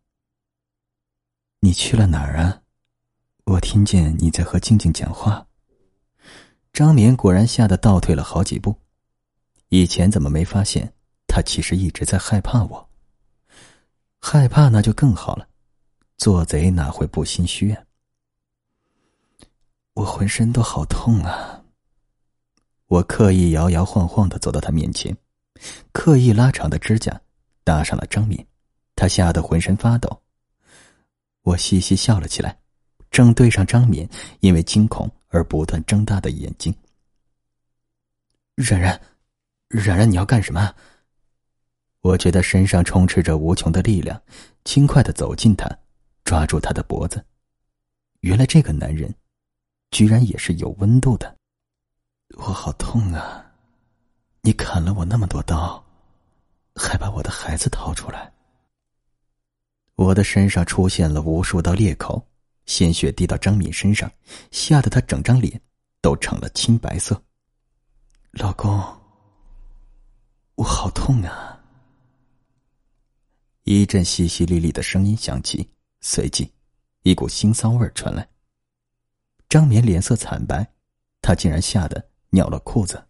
[1.61, 2.63] 你去了哪儿啊？
[3.45, 5.47] 我听见你在和静静讲话。”
[6.73, 8.77] 张冕果然吓得倒退了好几步，
[9.71, 10.93] 以前怎么没发现
[11.27, 12.89] 他其实一直在害怕我？
[14.21, 15.49] 害怕那就更好了，
[16.17, 17.83] 做贼哪会不心虚啊？
[19.95, 21.65] 我浑身都好痛啊！
[22.87, 25.17] 我刻意摇摇晃晃的走到他面前，
[25.93, 27.21] 刻意拉长的指甲
[27.65, 28.47] 搭上了张敏，
[28.95, 30.23] 他吓得浑身发抖。
[31.43, 32.59] 我嘻嘻笑了起来，
[33.11, 34.09] 正对上张敏
[34.41, 36.75] 因为惊恐而不断睁大的眼睛。
[38.55, 39.01] 冉冉，
[39.69, 40.75] 冉冉，你要干什么？
[42.01, 44.21] 我觉得身上充斥着无穷的力量，
[44.65, 45.69] 轻快的走近他，
[46.25, 47.25] 抓住他的脖子。
[48.21, 49.15] 原来这个男人，
[49.91, 51.37] 居然也是有温度的。
[52.37, 53.48] 我好痛啊！
[54.41, 55.85] 你砍了我那么多刀，
[56.75, 58.33] 还把我的孩子掏出来。
[59.97, 62.25] 我的身上出现了无数道裂口，
[62.67, 64.11] 鲜血滴到张敏身上，
[64.51, 65.61] 吓得她整张脸
[66.01, 67.21] 都成了青白色。
[68.31, 68.71] 老公，
[70.55, 71.61] 我好痛啊！
[73.65, 75.69] 一阵淅淅沥沥的声音响起，
[76.01, 76.53] 随即
[77.03, 78.29] 一股腥骚味传来。
[79.49, 80.73] 张敏脸色惨白，
[81.21, 82.09] 她竟然吓得。
[82.31, 83.08] 尿了裤子，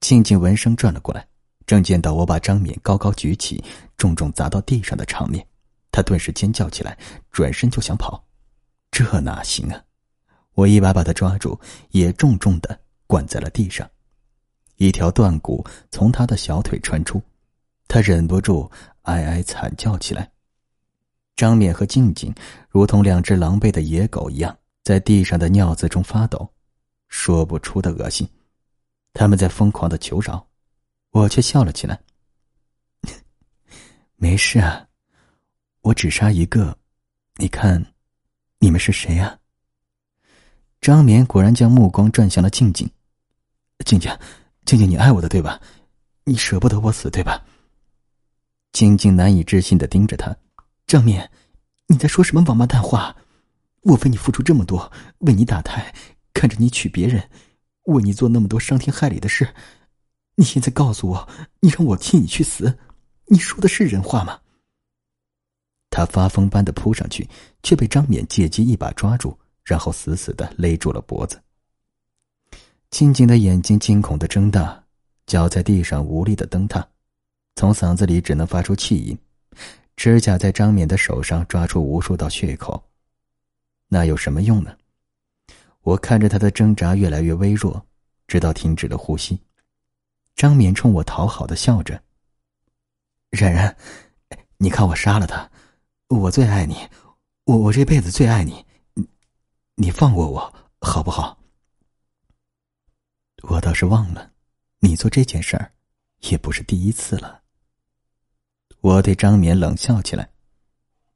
[0.00, 1.26] 静静闻声转了过来，
[1.66, 3.62] 正见到我把张敏高高举起，
[3.96, 5.44] 重重砸到地上的场面，
[5.90, 6.96] 他顿时尖叫起来，
[7.30, 8.24] 转身就想跑，
[8.90, 9.82] 这哪行啊！
[10.54, 11.58] 我一把把他抓住，
[11.90, 13.88] 也重重的灌在了地上，
[14.76, 17.20] 一条断骨从他的小腿穿出，
[17.86, 18.70] 他忍不住
[19.02, 20.30] 哀哀惨叫起来。
[21.36, 22.34] 张敏和静静
[22.68, 26.48] 如同两只狼狈的野狗一样，在地上的尿渍中发抖。
[27.08, 28.28] 说不出的恶心，
[29.18, 30.46] 他们在疯狂的求饶，
[31.10, 31.98] 我却笑了起来。
[34.14, 34.86] 没事啊，
[35.80, 36.78] 我只杀一个，
[37.34, 37.84] 你看，
[38.60, 39.36] 你们是谁呀？
[40.80, 42.88] 张眠果然将目光转向了静静，
[43.84, 44.08] 静静，
[44.64, 45.60] 静静，你爱我的对吧？
[46.22, 47.44] 你舍不得我死对吧？
[48.70, 50.36] 静静难以置信的盯着他，
[50.86, 51.28] 张眠，
[51.88, 53.16] 你在说什么王八蛋话？
[53.82, 55.92] 我为你付出这么多，为你打胎。
[56.32, 57.28] 看着你娶别人，
[57.94, 59.48] 为你做那么多伤天害理的事，
[60.34, 61.28] 你现在告诉我，
[61.60, 62.78] 你让我替你去死，
[63.26, 64.38] 你说的是人话吗？
[65.90, 67.26] 他发疯般的扑上去，
[67.62, 71.40] 却被张冕借机一把抓住，然后死死的勒住了脖子。
[72.90, 74.84] 静静的眼睛惊恐的睁大，
[75.26, 76.86] 脚在地上无力的蹬踏，
[77.56, 79.18] 从嗓子里只能发出气音，
[79.96, 82.82] 指甲在张冕的手上抓出无数道血口，
[83.88, 84.76] 那有什么用呢？
[85.88, 87.82] 我看着他的挣扎越来越微弱，
[88.26, 89.40] 直到停止了呼吸。
[90.34, 92.02] 张冕冲我讨好的笑着
[93.32, 93.74] ：“冉冉，
[94.58, 95.50] 你看我杀了他，
[96.08, 96.76] 我最爱你，
[97.44, 98.62] 我我这辈子最爱你，
[99.76, 101.38] 你放过我好不好？”
[103.48, 104.30] 我倒是忘了，
[104.80, 105.72] 你做这件事儿，
[106.28, 107.40] 也不是第一次了。
[108.82, 110.28] 我对张冕冷笑起来：“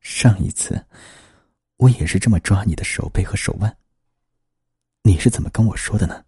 [0.01, 0.82] 上一次，
[1.77, 3.70] 我也是这么抓你的手背和手腕。”
[5.05, 6.24] 你是怎么跟我说的呢？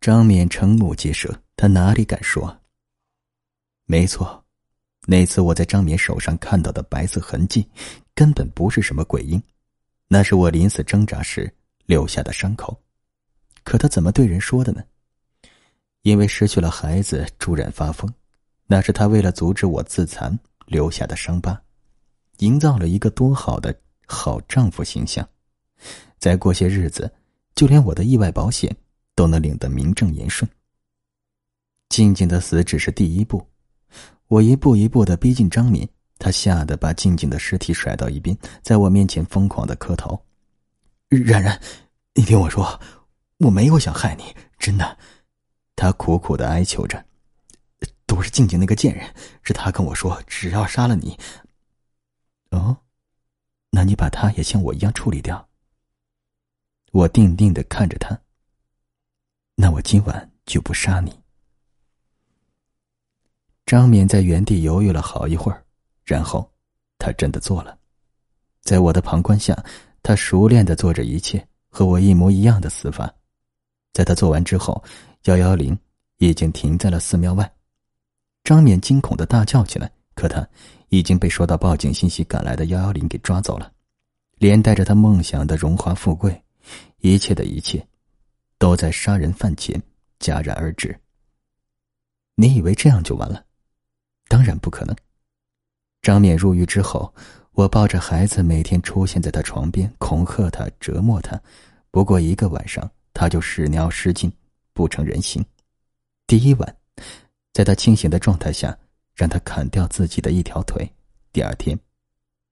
[0.00, 2.60] 张冕瞠目结舌，他哪里敢说？
[3.86, 4.44] 没错，
[5.06, 7.68] 那次我在张冕手上看到的白色痕迹，
[8.14, 9.42] 根本不是什么鬼婴，
[10.06, 11.52] 那是我临死挣扎时
[11.86, 12.80] 留下的伤口。
[13.64, 14.84] 可他怎么对人说的呢？
[16.02, 18.08] 因为失去了孩子，突然发疯，
[18.66, 21.60] 那是他为了阻止我自残留下的伤疤，
[22.38, 25.28] 营造了一个多好的好丈夫形象。
[26.20, 27.12] 再过些日子。
[27.54, 28.74] 就连我的意外保险
[29.14, 30.50] 都能领得名正言顺。
[31.88, 33.46] 静静的死只是第一步，
[34.26, 40.20] 我一步一步的逼近张敏，他吓得把静静的尸体甩到一边，在我面前疯狂的磕头。
[41.08, 41.60] 冉冉，
[42.14, 42.80] 你听我说，
[43.38, 44.98] 我没有想害你，真的。
[45.76, 47.04] 他苦苦的哀求着，
[48.06, 51.16] 都是静静那个贱人，是他跟我说，只要杀了你。
[52.50, 52.76] 哦，
[53.70, 55.48] 那你把他也像我一样处理掉。
[56.94, 58.16] 我定定的看着他。
[59.56, 61.12] 那我今晚就不杀你。
[63.66, 65.64] 张冕在原地犹豫了好一会儿，
[66.04, 66.48] 然后
[66.96, 67.76] 他真的做了。
[68.62, 69.60] 在我的旁观下，
[70.04, 73.12] 他熟练的做着一切和我一模一样的死法。
[73.92, 74.80] 在他做完之后，
[75.24, 75.76] 幺幺零
[76.18, 77.52] 已经停在了寺庙外。
[78.44, 80.48] 张冕惊恐的大叫起来，可他
[80.90, 83.72] 已经被收到报警信息赶来的幺幺零给抓走了，
[84.38, 86.40] 连带着他梦想的荣华富贵。
[87.04, 87.86] 一切的一切，
[88.56, 89.78] 都在杀人犯前
[90.20, 90.98] 戛然而止。
[92.34, 93.44] 你以为这样就完了？
[94.26, 94.96] 当然不可能。
[96.00, 97.14] 张冕入狱之后，
[97.52, 101.38] 我抱着孩子，每天出现在他床边，恐吓他，折磨他。
[101.90, 104.32] 不过一个晚上，他就屎尿失禁，
[104.72, 105.44] 不成人形。
[106.26, 106.76] 第一晚，
[107.52, 108.74] 在他清醒的状态下，
[109.14, 110.90] 让他砍掉自己的一条腿。
[111.34, 111.78] 第二天，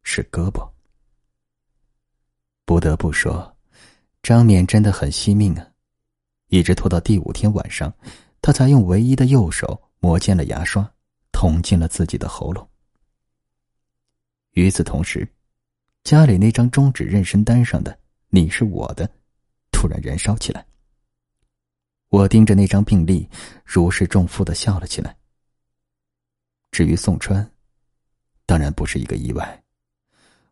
[0.02, 0.70] 是胳膊。
[2.66, 3.50] 不得不说。
[4.22, 5.66] 张冕真的很惜命啊，
[6.46, 7.92] 一直拖到第五天晚上，
[8.40, 10.88] 他才用唯一的右手磨尖了牙刷，
[11.32, 12.66] 捅进了自己的喉咙。
[14.52, 15.28] 与此同时，
[16.04, 17.98] 家里那张终止妊娠单上的
[18.30, 19.10] “你是我的”，
[19.72, 20.64] 突然燃烧起来。
[22.08, 23.28] 我盯着那张病历，
[23.64, 25.16] 如释重负的笑了起来。
[26.70, 27.50] 至于宋川，
[28.46, 29.62] 当然不是一个意外，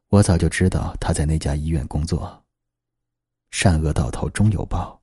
[0.09, 2.43] 我早就知道他在那家医院工作。
[3.51, 5.01] 善恶到头终有报，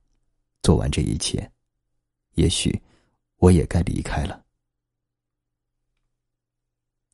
[0.62, 1.50] 做完这一切，
[2.36, 2.82] 也许
[3.38, 4.44] 我也该离开了。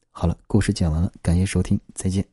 [0.10, 2.33] 好了，故事讲完了，感谢收听，再见。